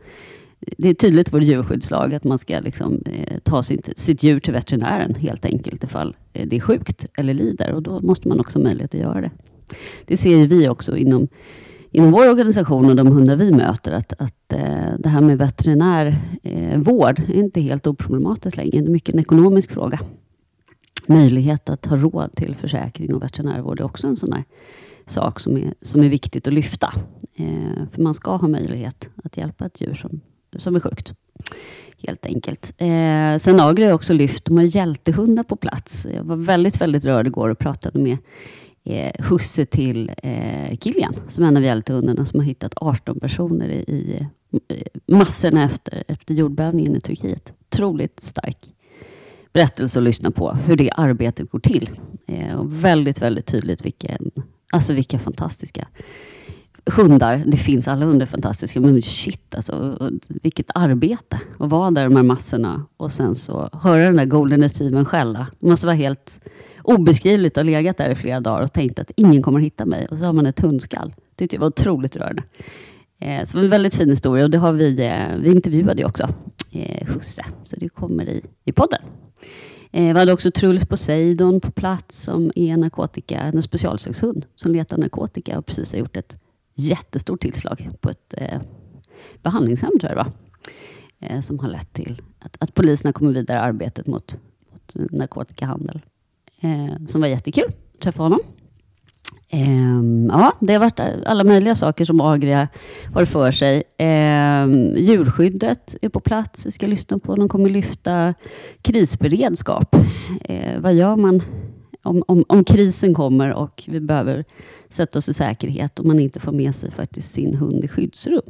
det 0.79 0.89
är 0.89 0.95
tydligt 0.95 1.29
i 1.29 1.31
vår 1.31 1.43
djurskyddslag 1.43 2.15
att 2.15 2.25
man 2.25 2.39
ska 2.39 2.61
liksom, 2.61 3.03
eh, 3.07 3.39
ta 3.43 3.63
sitt, 3.63 3.89
sitt 3.97 4.23
djur 4.23 4.41
till 4.41 4.53
veterinären 4.53 5.15
helt 5.15 5.45
enkelt 5.45 5.85
ifall 5.85 6.17
eh, 6.33 6.49
det 6.49 6.57
är 6.57 6.61
sjukt 6.61 7.07
eller 7.17 7.35
lider 7.35 7.73
och 7.73 7.83
då 7.83 8.01
måste 8.01 8.29
man 8.29 8.41
också 8.41 8.59
ha 8.59 8.63
möjlighet 8.63 8.95
att 8.95 9.01
göra 9.01 9.21
det. 9.21 9.31
Det 10.07 10.17
ser 10.17 10.47
vi 10.47 10.69
också 10.69 10.97
inom, 10.97 11.29
inom 11.91 12.11
vår 12.11 12.31
organisation 12.31 12.91
och 12.91 12.97
de 12.97 13.07
hundar 13.07 13.37
vi 13.37 13.53
möter 13.53 13.93
att, 13.93 14.13
att 14.19 14.53
eh, 14.53 14.95
det 14.99 15.09
här 15.09 15.21
med 15.21 15.39
veterinärvård 15.39 17.19
eh, 17.19 17.31
är 17.31 17.35
inte 17.35 17.61
helt 17.61 17.87
oproblematiskt 17.87 18.57
längre. 18.57 18.81
Det 18.81 18.87
är 18.87 18.91
mycket 18.91 19.15
en 19.15 19.21
ekonomisk 19.21 19.71
fråga. 19.71 19.99
Möjlighet 21.07 21.69
att 21.69 21.87
ha 21.87 21.97
råd 21.97 22.33
till 22.37 22.57
försäkring 22.57 23.15
och 23.15 23.23
veterinärvård 23.23 23.81
är 23.81 23.85
också 23.85 24.07
en 24.07 24.17
sån 24.17 24.31
där 24.31 24.45
sak 25.07 25.41
som 25.41 25.57
är, 25.57 25.75
som 25.81 26.03
är 26.03 26.09
viktigt 26.09 26.47
att 26.47 26.53
lyfta. 26.53 26.93
Eh, 27.37 27.87
för 27.93 28.03
man 28.03 28.15
ska 28.15 28.37
ha 28.37 28.49
möjlighet 28.49 29.11
att 29.25 29.37
hjälpa 29.37 29.67
ett 29.67 29.81
djur 29.81 29.95
som 29.95 30.21
som 30.57 30.77
är 30.77 30.81
sjukt. 30.81 31.13
Helt 32.07 32.27
enkelt. 32.27 32.73
Eh, 32.77 33.37
sen 33.39 33.61
Agri 33.61 33.85
har 33.85 33.93
också 33.93 34.13
lyft, 34.13 34.45
de 34.45 34.57
har 34.57 34.65
hjältehundar 34.65 35.43
på 35.43 35.57
plats. 35.57 36.07
Jag 36.15 36.25
var 36.25 36.37
väldigt, 36.37 36.81
väldigt 36.81 37.05
rörd 37.05 37.27
igår 37.27 37.49
och 37.49 37.59
pratade 37.59 37.99
med 37.99 38.19
eh, 38.85 39.25
husse 39.25 39.67
till 39.67 40.13
eh, 40.23 40.79
Kilian, 40.79 41.15
som 41.29 41.45
är 41.45 41.49
en 41.49 41.57
av 41.57 41.63
hjältehundarna 41.63 42.27
som 42.27 42.41
har 42.41 42.47
hittat 42.47 42.75
18 42.77 43.21
personer 43.21 43.69
i, 43.69 43.79
i 43.79 44.27
eh, 44.69 44.87
massorna 45.07 45.65
efter, 45.65 46.05
efter 46.09 46.35
jordbävningen 46.35 46.97
i 46.97 47.01
Turkiet. 47.01 47.53
Otroligt 47.71 48.23
stark 48.23 48.74
berättelse 49.55 49.99
att 49.99 50.05
lyssna 50.05 50.31
på, 50.31 50.53
hur 50.53 50.77
det 50.77 50.91
arbetet 50.91 51.51
går 51.51 51.59
till. 51.59 51.91
Eh, 52.27 52.55
och 52.55 52.85
väldigt, 52.85 53.23
väldigt 53.23 53.47
tydligt 53.47 53.85
vilken, 53.85 54.31
alltså 54.73 54.93
vilka 54.93 55.19
fantastiska 55.19 55.89
hundar, 56.87 57.43
det 57.47 57.57
finns 57.57 57.89
alla 57.89 58.07
hundar 58.07 58.27
fantastiska, 58.27 58.81
men 58.81 59.03
shit 59.03 59.55
alltså, 59.55 59.99
vilket 60.29 60.67
arbete 60.75 61.41
att 61.59 61.71
vara 61.71 61.91
där 61.91 62.09
med 62.09 62.25
massorna 62.25 62.87
och 62.97 63.13
sen 63.13 63.35
så 63.35 63.71
höra 63.73 64.05
den 64.05 64.17
där 64.17 64.25
golden 64.25 64.63
retrievern 64.63 65.05
skälla. 65.05 65.47
Det 65.61 65.69
måste 65.69 65.87
vara 65.87 65.97
helt 65.97 66.41
obeskrivligt 66.83 67.59
att 67.59 67.65
ha 67.65 67.71
legat 67.71 67.97
där 67.97 68.11
i 68.11 68.15
flera 68.15 68.41
dagar 68.41 68.63
och 68.63 68.73
tänkt 68.73 68.99
att 68.99 69.11
ingen 69.17 69.43
kommer 69.43 69.59
att 69.59 69.65
hitta 69.65 69.87
mig 69.87 70.07
och 70.11 70.19
så 70.19 70.25
har 70.25 70.33
man 70.33 70.47
ett 70.47 70.61
hundskall. 70.61 71.15
Det 71.17 71.37
tyckte 71.37 71.57
jag 71.57 71.61
var 71.61 71.69
otroligt 71.69 72.17
rörande. 72.17 72.43
Eh, 73.21 73.45
så 73.45 73.53
det 73.53 73.59
var 73.59 73.65
en 73.65 73.71
väldigt 73.71 73.95
fin 73.95 74.11
historia 74.11 74.45
och 74.45 74.51
det 74.51 74.59
har 74.59 74.73
vi, 74.73 75.07
eh, 75.07 75.37
vi 75.39 75.51
intervjuade 75.51 76.03
ju 76.03 76.09
också 76.09 76.29
eh, 76.71 77.07
Husse, 77.07 77.45
så 77.65 77.77
det 77.77 77.89
kommer 77.89 78.29
i, 78.29 78.41
i 78.65 78.73
podden. 78.73 79.01
Eh, 79.93 80.13
vi 80.13 80.19
hade 80.19 80.33
också 80.33 80.51
Truls 80.51 80.87
Poseidon 80.87 81.61
på 81.61 81.71
plats 81.71 82.23
som 82.23 82.53
är 82.57 82.77
narkotika, 82.77 83.41
en 83.41 83.63
specialsökshund 83.63 84.47
som 84.57 84.73
letar 84.73 84.97
narkotika 84.97 85.59
och 85.59 85.67
precis 85.67 85.93
har 85.93 85.99
gjort 85.99 86.17
ett 86.17 86.41
jättestort 86.75 87.41
tillslag 87.41 87.91
på 88.01 88.11
ett 88.11 88.35
eh, 88.37 88.61
behandlingshem, 89.43 89.91
tror 90.01 90.03
jag 90.03 90.11
det 90.11 90.25
var, 90.25 90.33
eh, 91.29 91.41
som 91.41 91.59
har 91.59 91.69
lett 91.69 91.93
till 91.93 92.23
att, 92.39 92.57
att 92.61 92.75
polisen 92.75 93.09
har 93.09 93.13
kommit 93.13 93.37
vidare 93.37 93.59
i 93.59 93.61
arbetet 93.61 94.07
mot, 94.07 94.39
mot 94.73 95.11
narkotikahandel, 95.11 96.01
eh, 96.61 97.07
som 97.07 97.21
var 97.21 97.29
jättekul 97.29 97.69
att 97.69 98.01
träffa 98.01 98.23
honom. 98.23 98.41
Ehm, 99.49 100.31
ja, 100.33 100.53
det 100.61 100.73
har 100.73 100.81
varit 100.81 101.01
alla 101.27 101.45
möjliga 101.45 101.75
saker 101.75 102.05
som 102.05 102.21
Agria 102.21 102.69
har 103.15 103.25
för 103.25 103.51
sig. 103.51 103.83
Ehm, 103.99 104.97
djurskyddet 104.97 105.97
är 106.03 106.09
på 106.09 106.21
plats. 106.21 106.67
Vi 106.67 106.71
ska 106.71 106.87
lyssna 106.87 107.19
på. 107.19 107.37
De 107.37 107.49
kommer 107.49 107.69
lyfta 107.69 108.35
krisberedskap. 108.83 109.97
Ehm, 110.45 110.83
vad 110.83 110.95
gör 110.95 111.17
man 111.17 111.43
om, 112.03 112.23
om, 112.27 112.45
om, 112.49 112.65
krisen 112.65 113.15
kommer 113.15 113.53
och 113.53 113.85
vi 113.87 114.01
behöver 114.01 114.45
sätta 114.91 115.19
oss 115.19 115.29
i 115.29 115.33
säkerhet 115.33 115.99
och 115.99 116.07
man 116.07 116.19
inte 116.19 116.41
får 116.41 116.53
med 116.53 116.75
sig 116.75 116.91
faktiskt 116.91 117.35
sin 117.35 117.55
hund 117.55 117.85
i 117.85 117.89
skyddsrum. 117.89 118.43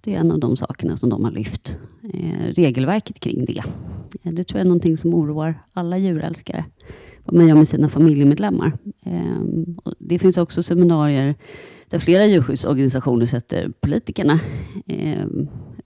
Det 0.00 0.14
är 0.14 0.18
en 0.18 0.32
av 0.32 0.38
de 0.38 0.56
sakerna 0.56 0.96
som 0.96 1.10
de 1.10 1.24
har 1.24 1.30
lyft. 1.30 1.78
Eh, 2.14 2.54
regelverket 2.54 3.20
kring 3.20 3.44
det. 3.44 3.62
Det 4.22 4.44
tror 4.44 4.58
jag 4.58 4.64
är 4.64 4.68
någonting 4.68 4.96
som 4.96 5.14
oroar 5.14 5.62
alla 5.72 5.98
djurälskare. 5.98 6.64
Vad 7.24 7.34
man 7.34 7.48
gör 7.48 7.56
med 7.56 7.68
sina 7.68 7.88
familjemedlemmar. 7.88 8.78
Eh, 9.06 9.42
det 9.98 10.18
finns 10.18 10.38
också 10.38 10.62
seminarier 10.62 11.34
där 11.90 11.98
flera 11.98 12.26
djurskyddsorganisationer 12.26 13.26
sätter 13.26 13.72
politikerna 13.80 14.40
eh, 14.86 15.26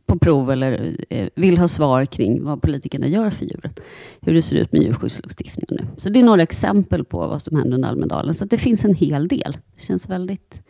på 0.07 0.18
prov 0.18 0.51
eller 0.51 0.97
eh, 1.11 1.29
vill 1.35 1.59
ha 1.59 1.68
svar 1.68 2.05
kring 2.05 2.44
vad 2.44 2.62
politikerna 2.62 3.07
gör 3.07 3.31
för 3.31 3.44
djuren. 3.44 3.73
Hur 4.20 4.35
det 4.35 4.42
ser 4.42 4.57
ut 4.57 4.73
med 4.73 4.83
djurskyddslagstiftningen 4.83 5.85
nu. 5.85 5.87
Så 5.97 6.09
det 6.09 6.20
är 6.20 6.25
några 6.25 6.42
exempel 6.42 7.05
på 7.05 7.18
vad 7.18 7.42
som 7.42 7.57
händer 7.57 7.75
under 7.75 7.88
Almedalen. 7.88 8.35
Så 8.35 8.44
det 8.44 8.59
finns 8.59 8.85
en 8.85 8.94
hel 8.94 9.29
del. 9.29 9.57
Det 9.77 9.83
känns 9.83 10.09
väldigt 10.09 10.61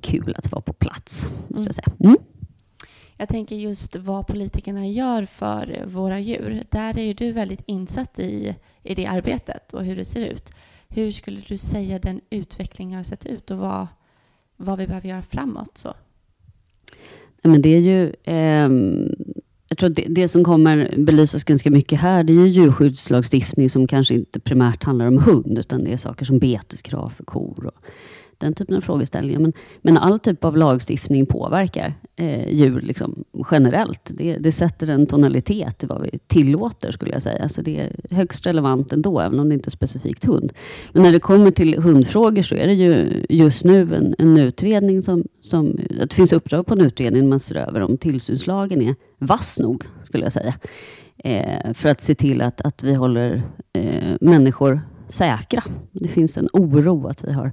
kul 0.00 0.34
att 0.38 0.52
vara 0.52 0.62
på 0.62 0.72
plats. 0.72 1.28
Måste 1.48 1.68
jag, 1.68 1.74
säga. 1.74 1.88
Mm. 2.00 2.16
jag 3.16 3.28
tänker 3.28 3.56
just 3.56 3.96
vad 3.96 4.26
politikerna 4.26 4.86
gör 4.86 5.24
för 5.24 5.84
våra 5.86 6.20
djur. 6.20 6.62
Där 6.70 6.98
är 6.98 7.02
ju 7.02 7.14
du 7.14 7.32
väldigt 7.32 7.62
insatt 7.66 8.18
i, 8.18 8.54
i 8.86 8.94
det 8.94 9.06
arbetet 9.06 9.74
och 9.74 9.84
hur 9.84 9.96
det 9.96 10.04
ser 10.04 10.26
ut. 10.26 10.52
Hur 10.88 11.10
skulle 11.10 11.40
du 11.48 11.56
säga 11.56 11.98
den 11.98 12.20
utvecklingen 12.30 12.96
har 12.96 13.04
sett 13.04 13.26
ut 13.26 13.50
och 13.50 13.58
vad, 13.58 13.86
vad 14.56 14.78
vi 14.78 14.86
behöver 14.86 15.08
göra 15.08 15.22
framåt? 15.22 15.78
Så? 15.78 15.94
men 17.42 17.62
det 17.62 17.68
är 17.68 17.80
ju... 17.80 18.12
Eh, 18.24 18.70
jag 19.68 19.78
tror 19.78 19.88
det, 19.90 20.04
det, 20.08 20.28
som 20.28 20.44
kommer 20.44 20.94
belysas 20.98 21.44
ganska 21.44 21.70
mycket 21.70 22.00
här, 22.00 22.24
det 22.24 22.32
är 22.32 22.34
ju 22.34 22.48
djurskyddslagstiftning 22.48 23.70
som 23.70 23.86
kanske 23.86 24.14
inte 24.14 24.40
primärt 24.40 24.84
handlar 24.84 25.06
om 25.06 25.18
hund, 25.18 25.58
utan 25.58 25.84
det 25.84 25.92
är 25.92 25.96
saker 25.96 26.24
som 26.24 26.38
beteskrav 26.38 27.10
för 27.10 27.24
kor 27.24 27.66
och 27.66 27.86
den 28.38 28.54
typen 28.54 28.76
av 28.76 28.80
frågeställningar. 28.80 29.40
Men, 29.40 29.52
men 29.82 29.98
all 29.98 30.18
typ 30.18 30.44
av 30.44 30.56
lagstiftning 30.56 31.26
påverkar 31.26 31.94
eh, 32.16 32.48
djur 32.48 32.80
liksom, 32.80 33.24
generellt. 33.50 34.10
Det, 34.14 34.36
det, 34.36 34.52
sätter 34.52 34.90
en 34.90 35.06
tonalitet 35.06 35.84
i 35.84 35.86
vad 35.86 36.02
vi 36.02 36.18
tillåter, 36.26 36.90
skulle 36.90 37.12
jag 37.12 37.22
säga. 37.22 37.48
Så 37.48 37.62
det 37.62 37.80
är 37.80 37.92
högst 38.10 38.46
relevant 38.46 38.92
ändå, 38.92 39.20
även 39.20 39.40
om 39.40 39.48
det 39.48 39.54
inte 39.54 39.68
är 39.68 39.70
specifikt 39.70 40.24
hund. 40.24 40.52
Men 40.92 41.02
när 41.02 41.12
det 41.12 41.20
kommer 41.20 41.50
till 41.50 41.82
hundfrågor 41.82 42.42
så 42.42 42.54
är 42.54 42.66
det 42.66 42.74
ju 42.74 43.24
just 43.28 43.64
nu 43.64 43.94
en, 43.94 44.14
en 44.18 44.38
utredning 44.38 45.02
som, 45.02 45.24
som... 45.40 45.78
Det 45.90 46.14
finns 46.14 46.32
uppdrag 46.32 46.66
på 46.66 46.74
en 46.74 46.80
utredning 46.80 47.28
man 47.28 47.40
ser 47.40 47.54
över 47.54 47.80
om 47.80 47.98
tillsynslagen 47.98 48.82
är 48.82 48.94
vass 49.18 49.58
nog, 49.58 49.84
skulle 50.04 50.24
jag 50.24 50.32
säga. 50.32 50.54
Eh, 51.18 51.72
för 51.74 51.88
att 51.88 52.00
se 52.00 52.14
till 52.14 52.42
att, 52.42 52.60
att 52.60 52.82
vi 52.82 52.94
håller 52.94 53.42
eh, 53.72 54.16
människor 54.20 54.80
säkra. 55.08 55.62
Det 55.92 56.08
finns 56.08 56.36
en 56.36 56.48
oro 56.52 57.06
att 57.06 57.24
vi 57.24 57.32
har 57.32 57.52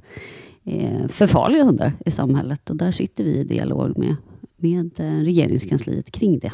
Eh, 0.65 1.07
för 1.07 1.27
farliga 1.27 1.63
hundar 1.63 1.93
i 2.05 2.11
samhället. 2.11 2.69
Och 2.69 2.75
där 2.75 2.91
sitter 2.91 3.23
vi 3.23 3.37
i 3.37 3.43
dialog 3.43 3.97
med, 3.97 4.15
med 4.57 4.99
eh, 4.99 5.23
regeringskansliet 5.23 6.11
kring 6.11 6.39
det. 6.39 6.51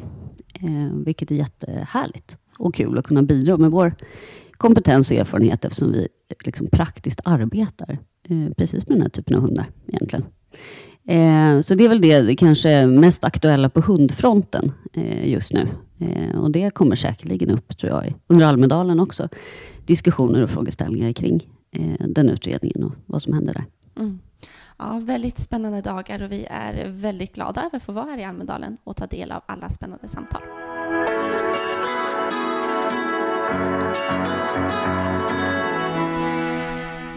Eh, 0.53 0.93
vilket 0.93 1.31
är 1.31 1.35
jättehärligt 1.35 2.37
och 2.57 2.75
kul 2.75 2.97
att 2.97 3.05
kunna 3.05 3.21
bidra 3.21 3.57
med 3.57 3.71
vår 3.71 3.95
kompetens 4.51 5.11
och 5.11 5.17
erfarenhet 5.17 5.65
eftersom 5.65 5.91
vi 5.91 6.07
liksom 6.45 6.67
praktiskt 6.67 7.21
arbetar 7.25 7.97
eh, 8.29 8.53
precis 8.57 8.87
med 8.87 8.97
den 8.97 9.01
här 9.01 9.09
typen 9.09 9.35
av 9.35 9.41
hundar 9.41 9.69
egentligen. 9.87 10.25
Eh, 11.07 11.61
så 11.61 11.75
det 11.75 11.85
är 11.85 11.89
väl 11.89 12.01
det 12.01 12.35
kanske 12.35 12.87
mest 12.87 13.23
aktuella 13.23 13.69
på 13.69 13.81
hundfronten 13.81 14.71
eh, 14.93 15.29
just 15.29 15.53
nu. 15.53 15.67
Eh, 15.99 16.39
och 16.39 16.51
det 16.51 16.69
kommer 16.69 16.95
säkerligen 16.95 17.49
upp, 17.49 17.77
tror 17.77 17.91
jag, 17.91 18.13
under 18.27 18.45
Almedalen 18.45 18.99
också. 18.99 19.29
Diskussioner 19.85 20.43
och 20.43 20.49
frågeställningar 20.49 21.13
kring 21.13 21.47
eh, 21.71 22.07
den 22.07 22.29
utredningen 22.29 22.83
och 22.83 22.93
vad 23.05 23.21
som 23.21 23.33
händer 23.33 23.53
där. 23.53 23.65
Mm. 23.99 24.19
Ja, 24.77 24.99
väldigt 25.03 25.39
spännande 25.39 25.81
dagar 25.81 26.21
och 26.21 26.31
vi 26.31 26.45
är 26.49 26.88
väldigt 26.88 27.35
glada 27.35 27.62
över 27.62 27.77
att 27.77 27.83
få 27.83 27.91
vara 27.91 28.05
här 28.05 28.17
i 28.17 28.23
Almedalen 28.23 28.77
och 28.83 28.95
ta 28.95 29.07
del 29.07 29.31
av 29.31 29.41
alla 29.45 29.69
spännande 29.69 30.07
samtal. 30.07 30.41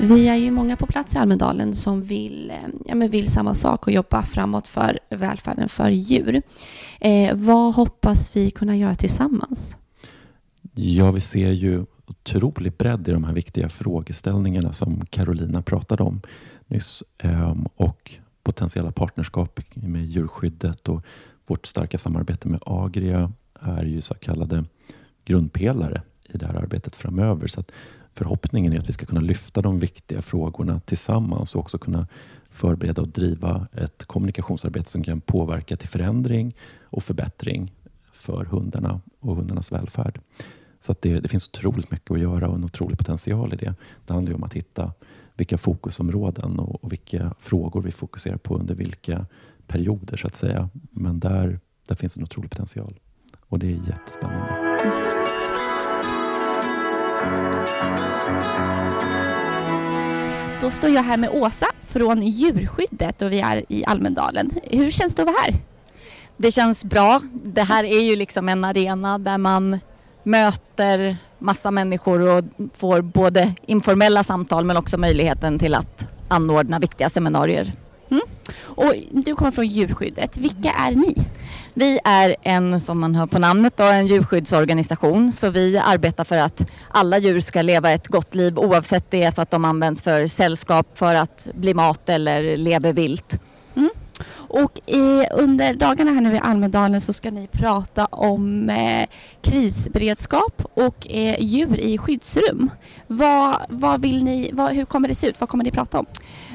Vi 0.01 0.29
är 0.29 0.37
ju 0.37 0.51
många 0.51 0.77
på 0.77 0.87
plats 0.87 1.14
i 1.14 1.18
Almedalen 1.18 1.75
som 1.75 2.03
vill, 2.03 2.51
eh, 2.51 2.68
ja, 2.85 2.95
men 2.95 3.11
vill 3.11 3.31
samma 3.31 3.55
sak 3.55 3.87
och 3.87 3.92
jobba 3.92 4.23
framåt 4.23 4.68
för 4.68 4.99
välfärden 5.11 5.68
för 5.68 5.90
djur. 5.90 6.42
Eh, 7.01 7.35
vad 7.35 7.75
hoppas 7.75 8.37
vi 8.37 8.51
kunna 8.51 8.77
göra 8.77 8.95
tillsammans? 8.95 9.77
Ja, 10.75 11.11
vi 11.11 11.21
ser 11.21 11.51
ju 11.51 11.85
otrolig 12.12 12.72
bredd 12.72 13.09
i 13.09 13.12
de 13.12 13.25
här 13.25 13.33
viktiga 13.33 13.68
frågeställningarna 13.68 14.72
som 14.72 15.07
Carolina 15.07 15.62
pratade 15.62 16.03
om 16.03 16.20
nyss 16.66 17.03
ehm, 17.18 17.66
och 17.77 18.12
potentiella 18.42 18.92
partnerskap 18.92 19.61
med 19.75 20.07
djurskyddet 20.07 20.88
och 20.88 21.05
vårt 21.46 21.66
starka 21.66 21.98
samarbete 21.98 22.48
med 22.48 22.61
Agria 22.66 23.33
är 23.61 23.85
ju 23.85 24.01
så 24.01 24.14
kallade 24.14 24.64
grundpelare 25.25 26.03
i 26.29 26.38
det 26.38 26.46
här 26.46 26.55
arbetet 26.55 26.96
framöver. 26.96 27.46
Så 27.46 27.61
att 27.61 27.72
förhoppningen 28.14 28.72
är 28.72 28.79
att 28.79 28.88
vi 28.88 28.92
ska 28.92 29.07
kunna 29.07 29.20
lyfta 29.20 29.62
de 29.62 29.79
viktiga 29.79 30.22
frågorna 30.22 30.81
tillsammans 30.81 31.55
och 31.55 31.61
också 31.61 31.79
kunna 31.79 32.07
förbereda 32.51 33.03
och 33.03 33.09
driva 33.09 33.66
ett 33.72 34.05
kommunikationsarbete 34.05 34.90
som 34.90 35.03
kan 35.03 35.20
påverka 35.20 35.77
till 35.77 35.88
förändring 35.88 36.55
och 36.83 37.03
förbättring 37.03 37.72
för 38.12 38.44
hundarna 38.44 39.01
och 39.20 39.37
hundarnas 39.37 39.72
välfärd. 39.72 40.20
Så 40.83 40.92
att 40.92 41.03
det, 41.03 41.21
det 41.21 41.29
finns 41.29 41.49
otroligt 41.49 41.90
mycket 41.90 42.11
att 42.11 42.21
göra 42.21 42.49
och 42.49 42.55
en 42.55 42.64
otrolig 42.64 42.99
potential 42.99 43.53
i 43.53 43.57
det. 43.57 43.75
Det 44.07 44.14
handlar 44.14 44.31
ju 44.31 44.37
om 44.37 44.45
att 44.45 44.53
hitta 44.53 44.92
vilka 45.35 45.59
fokusområden 45.59 46.59
och, 46.59 46.85
och 46.85 46.92
vilka 46.92 47.35
frågor 47.38 47.83
vi 47.83 47.90
fokuserar 47.90 48.37
på 48.37 48.57
under 48.57 48.75
vilka 48.75 49.27
perioder 49.66 50.16
så 50.16 50.27
att 50.27 50.37
säga. 50.37 50.68
Men 50.90 51.21
där, 51.21 51.61
där 51.88 51.95
finns 51.95 52.16
en 52.16 52.23
otrolig 52.23 52.51
potential 52.51 52.99
och 53.49 53.59
det 53.59 53.66
är 53.66 53.81
jättespännande. 53.88 54.73
Då 60.61 60.71
står 60.71 60.90
jag 60.90 61.03
här 61.03 61.16
med 61.16 61.31
Åsa 61.31 61.66
från 61.79 62.23
djurskyddet 62.23 63.23
och 63.23 63.33
vi 63.33 63.40
är 63.40 63.64
i 63.68 63.85
Almedalen. 63.85 64.51
Hur 64.62 64.90
känns 64.90 65.14
det 65.14 65.23
att 65.23 65.27
vara 65.27 65.37
här? 65.40 65.57
Det 66.37 66.51
känns 66.51 66.85
bra. 66.85 67.21
Det 67.45 67.62
här 67.62 67.85
är 67.85 68.01
ju 68.01 68.16
liksom 68.16 68.49
en 68.49 68.64
arena 68.64 69.18
där 69.18 69.38
man 69.38 69.79
möter 70.23 71.17
massa 71.39 71.71
människor 71.71 72.21
och 72.21 72.45
får 72.77 73.01
både 73.01 73.55
informella 73.67 74.25
samtal 74.25 74.65
men 74.65 74.77
också 74.77 74.99
möjligheten 74.99 75.59
till 75.59 75.75
att 75.75 76.05
anordna 76.29 76.79
viktiga 76.79 77.11
seminarier. 77.11 77.73
Mm. 78.11 78.23
Och 78.61 78.95
du 79.11 79.35
kommer 79.35 79.51
från 79.51 79.67
djurskyddet. 79.67 80.37
Vilka 80.37 80.71
är 80.71 80.93
ni? 80.93 81.15
Vi 81.75 81.99
är 82.05 82.37
en, 82.43 82.81
som 82.81 83.01
man 83.01 83.15
hör 83.15 83.27
på 83.27 83.39
namnet, 83.39 83.77
då, 83.77 83.85
en 83.85 84.07
djurskyddsorganisation. 84.07 85.33
Så 85.33 85.51
vi 85.51 85.79
arbetar 85.79 86.25
för 86.25 86.37
att 86.39 86.71
alla 86.91 87.19
djur 87.19 87.41
ska 87.41 87.63
leva 87.63 87.91
ett 87.91 88.09
gott 88.09 88.35
liv 88.35 88.59
oavsett 88.59 89.11
det 89.11 89.23
är 89.23 89.31
så 89.31 89.43
att 89.43 89.51
de 89.51 89.65
används 89.65 90.03
för 90.03 90.27
sällskap, 90.27 90.87
för 90.95 91.15
att 91.15 91.49
bli 91.55 91.75
mat 91.75 92.09
eller 92.09 92.57
lever 92.57 92.93
vilt. 92.93 93.39
Och 94.33 94.81
i, 94.87 95.27
under 95.31 95.75
dagarna 95.75 96.11
här 96.11 96.21
nu 96.21 96.35
i 96.35 96.39
Almedalen 96.39 97.01
så 97.01 97.13
ska 97.13 97.31
ni 97.31 97.47
prata 97.47 98.05
om 98.05 98.71
eh, 98.71 99.09
krisberedskap 99.43 100.63
och 100.75 101.11
eh, 101.11 101.37
djur 101.41 101.81
i 101.81 101.99
skyddsrum. 101.99 102.71
Vad, 103.07 103.57
vad 103.69 104.01
vill 104.01 104.25
ni, 104.25 104.51
vad, 104.53 104.73
hur 104.73 104.85
kommer 104.85 105.09
det 105.09 105.15
se 105.15 105.27
ut? 105.27 105.41
Vad 105.41 105.49
kommer 105.49 105.65
ni 105.65 105.71
prata 105.71 105.99
om? 105.99 106.07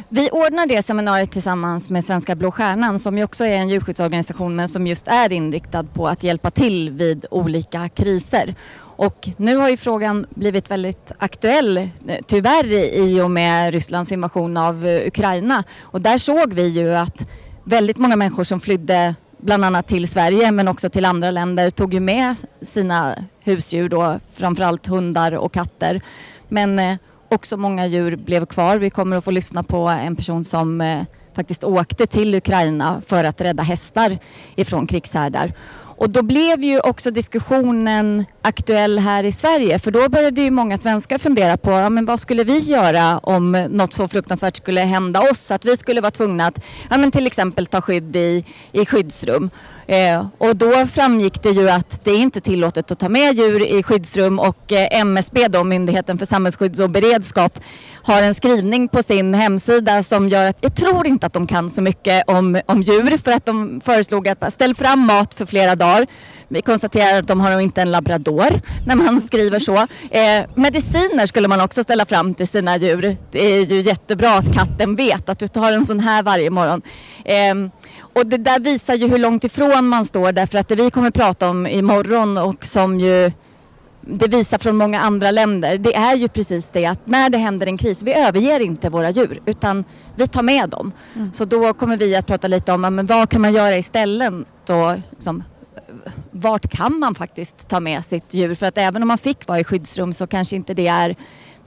Vi 0.10 0.30
ordnar 0.30 0.68
det 0.68 0.86
seminariet 0.86 1.32
tillsammans 1.32 1.90
med 1.90 2.06
Svenska 2.06 2.36
Blå 2.36 2.52
Stjärnan 2.52 3.00
som 3.00 3.18
ju 3.18 3.24
också 3.24 3.46
är 3.46 3.58
en 3.58 3.70
djurskyddsorganisation 3.70 4.56
men 4.56 4.70
som 4.70 4.88
just 4.88 5.08
är 5.08 5.34
inriktad 5.34 5.84
på 5.84 6.08
att 6.08 6.24
hjälpa 6.24 6.52
till 6.52 6.90
vid 6.90 7.26
olika 7.32 7.90
kriser. 7.90 8.56
Och 8.80 9.30
nu 9.38 9.56
har 9.56 9.70
ju 9.70 9.78
frågan 9.78 10.26
blivit 10.30 10.72
väldigt 10.72 11.12
aktuell 11.18 11.78
eh, 11.78 11.88
tyvärr 12.28 12.74
i 12.94 13.22
och 13.22 13.32
med 13.32 13.74
Rysslands 13.74 14.12
invasion 14.12 14.58
av 14.58 14.88
eh, 14.88 15.08
Ukraina. 15.08 15.64
Och 15.82 16.02
där 16.02 16.18
såg 16.18 16.54
vi 16.54 16.68
ju 16.68 16.94
att 16.94 17.28
väldigt 17.68 17.98
många 17.98 18.16
människor 18.16 18.44
som 18.44 18.60
flydde 18.60 19.16
bland 19.38 19.66
annat 19.66 19.88
till 19.88 20.08
Sverige 20.08 20.52
men 20.52 20.68
också 20.68 20.90
till 20.90 21.06
andra 21.06 21.32
länder 21.32 21.70
tog 21.70 21.94
ju 21.94 22.00
med 22.00 22.36
sina 22.62 23.16
husdjur 23.44 23.90
då, 23.90 24.20
framförallt 24.34 24.88
hundar 24.88 25.32
och 25.32 25.54
katter. 25.54 26.02
Men 26.48 26.80
eh, 26.80 26.98
också 27.30 27.58
många 27.58 27.88
djur 27.88 28.16
blev 28.16 28.46
kvar. 28.46 28.78
Vi 28.78 28.90
kommer 28.90 29.18
att 29.18 29.24
få 29.24 29.32
lyssna 29.32 29.64
på 29.64 29.88
en 29.88 30.16
person 30.16 30.44
som 30.44 30.82
eh, 30.82 31.04
faktiskt 31.36 31.64
åkte 31.64 32.06
till 32.08 32.36
Ukraina 32.36 33.02
för 33.08 33.24
att 33.24 33.42
rädda 33.42 33.64
hästar 33.64 34.18
ifrån 34.56 34.88
krigshärdar. 34.88 35.54
Och 35.98 36.10
då 36.10 36.22
blev 36.22 36.64
ju 36.64 36.80
också 36.80 37.12
diskussionen 37.12 38.26
aktuell 38.42 39.00
här 39.00 39.24
i 39.24 39.32
Sverige 39.32 39.80
för 39.80 39.92
då 39.92 40.10
började 40.10 40.42
ju 40.42 40.52
många 40.52 40.78
svenskar 40.78 41.18
fundera 41.18 41.58
på 41.58 41.72
ja, 41.72 41.90
men 41.90 42.06
vad 42.06 42.20
skulle 42.20 42.44
vi 42.44 42.60
göra 42.60 43.18
om 43.18 43.52
något 43.52 43.94
så 43.94 44.08
fruktansvärt 44.08 44.56
skulle 44.58 44.82
hända 44.82 45.22
oss? 45.32 45.52
Att 45.52 45.66
vi 45.66 45.78
skulle 45.78 46.02
vara 46.02 46.12
tvungna 46.12 46.48
att 46.48 46.66
ja, 46.90 46.98
men 46.98 47.12
till 47.12 47.28
exempel 47.28 47.66
ta 47.66 47.82
skydd 47.82 48.16
i, 48.16 48.46
i 48.72 48.86
skyddsrum. 48.86 49.50
Eh, 49.88 50.26
och 50.38 50.56
då 50.56 50.88
framgick 50.88 51.44
det 51.44 51.50
ju 51.50 51.70
att 51.70 52.04
det 52.04 52.12
är 52.12 52.18
inte 52.18 52.42
tillåtet 52.42 52.92
att 52.92 53.00
ta 53.00 53.10
med 53.10 53.36
djur 53.36 53.64
i 53.64 53.84
skyddsrum 53.84 54.40
och 54.40 54.72
eh, 54.72 55.00
MSB, 55.00 55.48
då, 55.48 55.64
Myndigheten 55.64 56.18
för 56.18 56.26
samhällsskydd 56.26 56.82
och 56.82 56.90
beredskap, 56.90 57.60
har 58.04 58.22
en 58.22 58.36
skrivning 58.36 58.88
på 58.88 59.04
sin 59.04 59.34
hemsida 59.34 60.04
som 60.04 60.30
gör 60.30 60.46
att 60.46 60.58
jag 60.62 60.76
tror 60.76 61.08
inte 61.08 61.26
att 61.26 61.34
de 61.34 61.48
kan 61.48 61.70
så 61.70 61.82
mycket 61.82 62.30
om, 62.30 62.62
om 62.66 62.82
djur 62.82 63.18
för 63.18 63.32
att 63.32 63.46
de 63.46 63.82
föreslog 63.82 64.28
att 64.28 64.54
ställ 64.54 64.76
fram 64.76 65.00
mat 65.00 65.34
för 65.34 65.46
flera 65.46 65.76
dagar. 65.76 66.08
Vi 66.50 66.62
konstaterar 66.62 67.20
att 67.20 67.28
de 67.28 67.40
har 67.40 67.52
nog 67.52 67.62
inte 67.62 67.82
en 67.82 67.92
labrador 67.92 68.62
när 68.86 68.96
man 68.96 69.22
skriver 69.28 69.60
så. 69.60 69.76
Eh, 70.12 70.46
mediciner 70.56 71.26
skulle 71.26 71.48
man 71.48 71.62
också 71.62 71.84
ställa 71.84 72.06
fram 72.06 72.36
till 72.36 72.48
sina 72.48 72.78
djur. 72.78 73.18
Det 73.32 73.46
är 73.46 73.66
ju 73.66 73.82
jättebra 73.82 74.32
att 74.32 74.54
katten 74.54 74.96
vet 74.96 75.30
att 75.30 75.40
du 75.40 75.48
tar 75.48 75.72
en 75.72 75.86
sån 75.86 76.00
här 76.00 76.24
varje 76.24 76.50
morgon. 76.50 76.82
Eh, 77.26 77.72
och 78.18 78.26
det 78.26 78.38
där 78.38 78.60
visar 78.60 78.96
ju 78.96 79.08
hur 79.08 79.18
långt 79.18 79.44
ifrån 79.44 79.88
man 79.88 80.06
står 80.06 80.32
därför 80.32 80.58
att 80.58 80.68
det 80.68 80.76
vi 80.76 80.90
kommer 80.90 81.12
prata 81.12 81.50
om 81.50 81.68
imorgon 81.68 82.38
och 82.38 82.66
som 82.66 83.00
ju 83.00 83.32
det 84.10 84.28
visar 84.28 84.58
från 84.58 84.78
många 84.78 85.00
andra 85.00 85.32
länder, 85.32 85.78
det 85.78 85.96
är 85.96 86.16
ju 86.16 86.28
precis 86.28 86.70
det 86.70 86.86
att 86.86 87.08
när 87.08 87.30
det 87.30 87.38
händer 87.38 87.68
en 87.68 87.78
kris, 87.78 88.04
vi 88.04 88.14
överger 88.14 88.60
inte 88.60 88.90
våra 88.90 89.10
djur 89.10 89.40
utan 89.46 89.84
vi 90.16 90.28
tar 90.28 90.44
med 90.44 90.70
dem. 90.70 90.92
Mm. 91.16 91.34
Så 91.34 91.46
då 91.46 91.74
kommer 91.74 91.98
vi 91.98 92.16
att 92.16 92.28
prata 92.28 92.48
lite 92.48 92.72
om 92.72 92.82
men 92.82 93.06
vad 93.06 93.30
kan 93.30 93.42
man 93.42 93.54
göra 93.54 93.78
istället 93.78 94.34
då, 94.66 94.96
liksom, 95.12 95.44
vart 96.32 96.70
kan 96.70 97.00
man 97.00 97.16
faktiskt 97.16 97.68
ta 97.68 97.80
med 97.80 98.06
sitt 98.06 98.34
djur? 98.34 98.56
För 98.56 98.66
att 98.66 98.78
även 98.78 99.02
om 99.02 99.08
man 99.08 99.18
fick 99.18 99.48
vara 99.48 99.60
i 99.60 99.64
skyddsrum 99.64 100.14
så 100.14 100.28
kanske 100.28 100.56
inte 100.56 100.74
det 100.74 100.88
är 100.88 101.16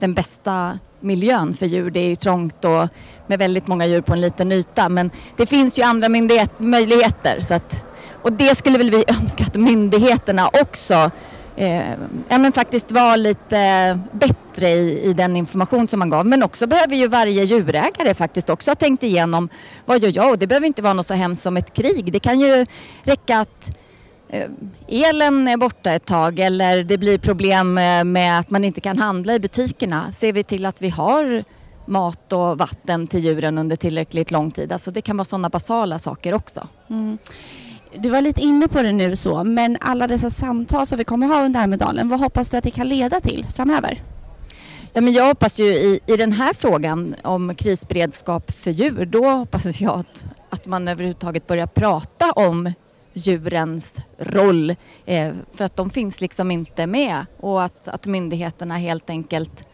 den 0.01 0.13
bästa 0.13 0.79
miljön 0.99 1.53
för 1.53 1.65
djur. 1.65 1.91
Det 1.91 1.99
är 1.99 2.09
ju 2.09 2.15
trångt 2.15 2.65
och 2.65 2.87
med 3.27 3.39
väldigt 3.39 3.67
många 3.67 3.85
djur 3.85 4.01
på 4.01 4.13
en 4.13 4.21
liten 4.21 4.51
yta. 4.51 4.89
Men 4.89 5.11
det 5.37 5.45
finns 5.45 5.79
ju 5.79 5.83
andra 5.83 6.09
möjligheter. 6.57 7.39
Så 7.47 7.53
att, 7.53 7.83
och 8.21 8.33
det 8.33 8.55
skulle 8.55 8.77
väl 8.77 8.91
vi 8.91 9.03
önska 9.21 9.43
att 9.43 9.55
myndigheterna 9.55 10.49
också 10.61 11.11
eh, 11.55 11.91
ja, 12.27 12.37
men 12.37 12.51
faktiskt 12.51 12.91
var 12.91 13.17
lite 13.17 13.99
bättre 14.11 14.69
i, 14.69 15.01
i 15.03 15.13
den 15.13 15.35
information 15.35 15.87
som 15.87 15.99
man 15.99 16.09
gav. 16.09 16.25
Men 16.25 16.43
också 16.43 16.67
behöver 16.67 16.95
ju 16.95 17.07
varje 17.07 17.43
djurägare 17.43 18.13
faktiskt 18.13 18.49
också 18.49 18.71
ha 18.71 18.75
tänkt 18.75 19.03
igenom 19.03 19.49
vad 19.85 19.99
gör 19.99 20.11
jag? 20.15 20.31
Och 20.31 20.37
det 20.37 20.47
behöver 20.47 20.67
inte 20.67 20.81
vara 20.81 20.93
något 20.93 21.07
så 21.07 21.13
hemskt 21.13 21.43
som 21.43 21.57
ett 21.57 21.73
krig. 21.73 22.13
Det 22.13 22.19
kan 22.19 22.39
ju 22.39 22.65
räcka 23.03 23.39
att 23.39 23.77
elen 24.87 25.47
är 25.47 25.57
borta 25.57 25.93
ett 25.93 26.05
tag 26.05 26.39
eller 26.39 26.83
det 26.83 26.97
blir 26.97 27.17
problem 27.17 27.73
med 27.73 28.39
att 28.39 28.49
man 28.49 28.63
inte 28.63 28.81
kan 28.81 28.99
handla 28.99 29.33
i 29.35 29.39
butikerna. 29.39 30.11
Ser 30.11 30.33
vi 30.33 30.43
till 30.43 30.65
att 30.65 30.81
vi 30.81 30.89
har 30.89 31.43
mat 31.85 32.33
och 32.33 32.57
vatten 32.57 33.07
till 33.07 33.19
djuren 33.19 33.57
under 33.57 33.75
tillräckligt 33.75 34.31
lång 34.31 34.51
tid. 34.51 34.71
Alltså 34.71 34.91
det 34.91 35.01
kan 35.01 35.17
vara 35.17 35.25
sådana 35.25 35.49
basala 35.49 35.99
saker 35.99 36.33
också. 36.33 36.67
Mm. 36.89 37.17
Du 37.97 38.09
var 38.09 38.21
lite 38.21 38.41
inne 38.41 38.67
på 38.67 38.81
det 38.81 38.91
nu 38.91 39.15
så, 39.15 39.43
men 39.43 39.77
alla 39.81 40.07
dessa 40.07 40.29
samtal 40.29 40.87
som 40.87 40.97
vi 40.97 41.03
kommer 41.03 41.27
ha 41.27 41.45
under 41.45 41.59
Almedalen, 41.59 42.09
vad 42.09 42.19
hoppas 42.19 42.49
du 42.49 42.57
att 42.57 42.63
det 42.63 42.71
kan 42.71 42.87
leda 42.87 43.19
till 43.19 43.45
framöver? 43.55 44.03
Ja, 44.93 45.01
men 45.01 45.13
jag 45.13 45.25
hoppas 45.25 45.59
ju 45.59 45.65
i, 45.65 45.99
i 46.05 46.17
den 46.17 46.31
här 46.31 46.53
frågan 46.53 47.15
om 47.23 47.55
krisberedskap 47.55 48.51
för 48.51 48.71
djur, 48.71 49.05
då 49.05 49.29
hoppas 49.29 49.81
jag 49.81 49.99
att, 49.99 50.25
att 50.49 50.65
man 50.65 50.87
överhuvudtaget 50.87 51.47
börjar 51.47 51.67
prata 51.67 52.31
om 52.31 52.73
djurens 53.13 54.01
roll. 54.17 54.75
Eh, 55.05 55.33
för 55.53 55.65
att 55.65 55.75
de 55.75 55.89
finns 55.89 56.21
liksom 56.21 56.51
inte 56.51 56.87
med 56.87 57.25
och 57.39 57.63
att, 57.63 57.87
att 57.87 58.05
myndigheterna 58.05 58.77
helt 58.77 59.09
enkelt 59.09 59.65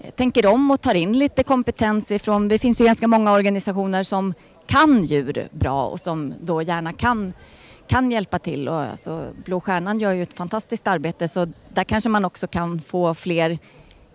eh, 0.00 0.10
tänker 0.10 0.46
om 0.46 0.70
och 0.70 0.80
tar 0.80 0.94
in 0.94 1.18
lite 1.18 1.42
kompetens 1.42 2.10
ifrån, 2.10 2.48
det 2.48 2.58
finns 2.58 2.80
ju 2.80 2.84
ganska 2.84 3.08
många 3.08 3.32
organisationer 3.32 4.02
som 4.02 4.34
kan 4.66 5.04
djur 5.04 5.48
bra 5.50 5.86
och 5.86 6.00
som 6.00 6.34
då 6.40 6.62
gärna 6.62 6.92
kan, 6.92 7.32
kan 7.86 8.10
hjälpa 8.10 8.38
till. 8.38 8.68
Och 8.68 8.80
alltså, 8.80 9.26
Blå 9.44 9.60
Stjärnan 9.60 10.00
gör 10.00 10.12
ju 10.12 10.22
ett 10.22 10.34
fantastiskt 10.34 10.86
arbete 10.86 11.28
så 11.28 11.46
där 11.68 11.84
kanske 11.84 12.10
man 12.10 12.24
också 12.24 12.46
kan 12.46 12.80
få 12.80 13.14
fler 13.14 13.58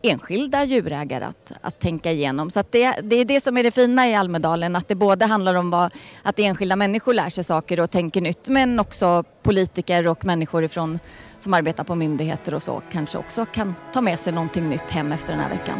enskilda 0.09 0.63
djurägare 0.63 1.25
att, 1.25 1.51
att 1.61 1.79
tänka 1.79 2.11
igenom. 2.11 2.51
Så 2.51 2.63
det, 2.71 2.91
det, 3.03 3.15
är 3.15 3.25
det 3.25 3.41
som 3.41 3.57
är 3.57 3.63
det 3.63 3.71
fina 3.71 4.09
i 4.09 4.15
Almedalen, 4.15 4.75
att 4.75 4.87
det 4.87 4.95
både 4.95 5.25
handlar 5.25 5.55
om 5.55 5.69
vad, 5.69 5.93
att 6.23 6.39
enskilda 6.39 6.75
människor 6.75 7.13
lär 7.13 7.29
sig 7.29 7.43
saker 7.43 7.79
och 7.79 7.91
tänker 7.91 8.21
nytt 8.21 8.49
men 8.49 8.79
också 8.79 9.23
politiker 9.43 10.07
och 10.07 10.25
människor 10.25 10.63
ifrån, 10.63 10.99
som 11.39 11.53
arbetar 11.53 11.83
på 11.83 11.95
myndigheter 11.95 12.53
och 12.53 12.63
så 12.63 12.81
kanske 12.91 13.17
också 13.17 13.45
kan 13.45 13.75
ta 13.93 14.01
med 14.01 14.19
sig 14.19 14.33
någonting 14.33 14.69
nytt 14.69 14.91
hem 14.91 15.11
efter 15.11 15.33
den 15.33 15.41
här 15.41 15.49
veckan. 15.49 15.79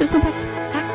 Tusen 0.00 0.20
tack. 0.20 0.34
Tack. 0.72 0.87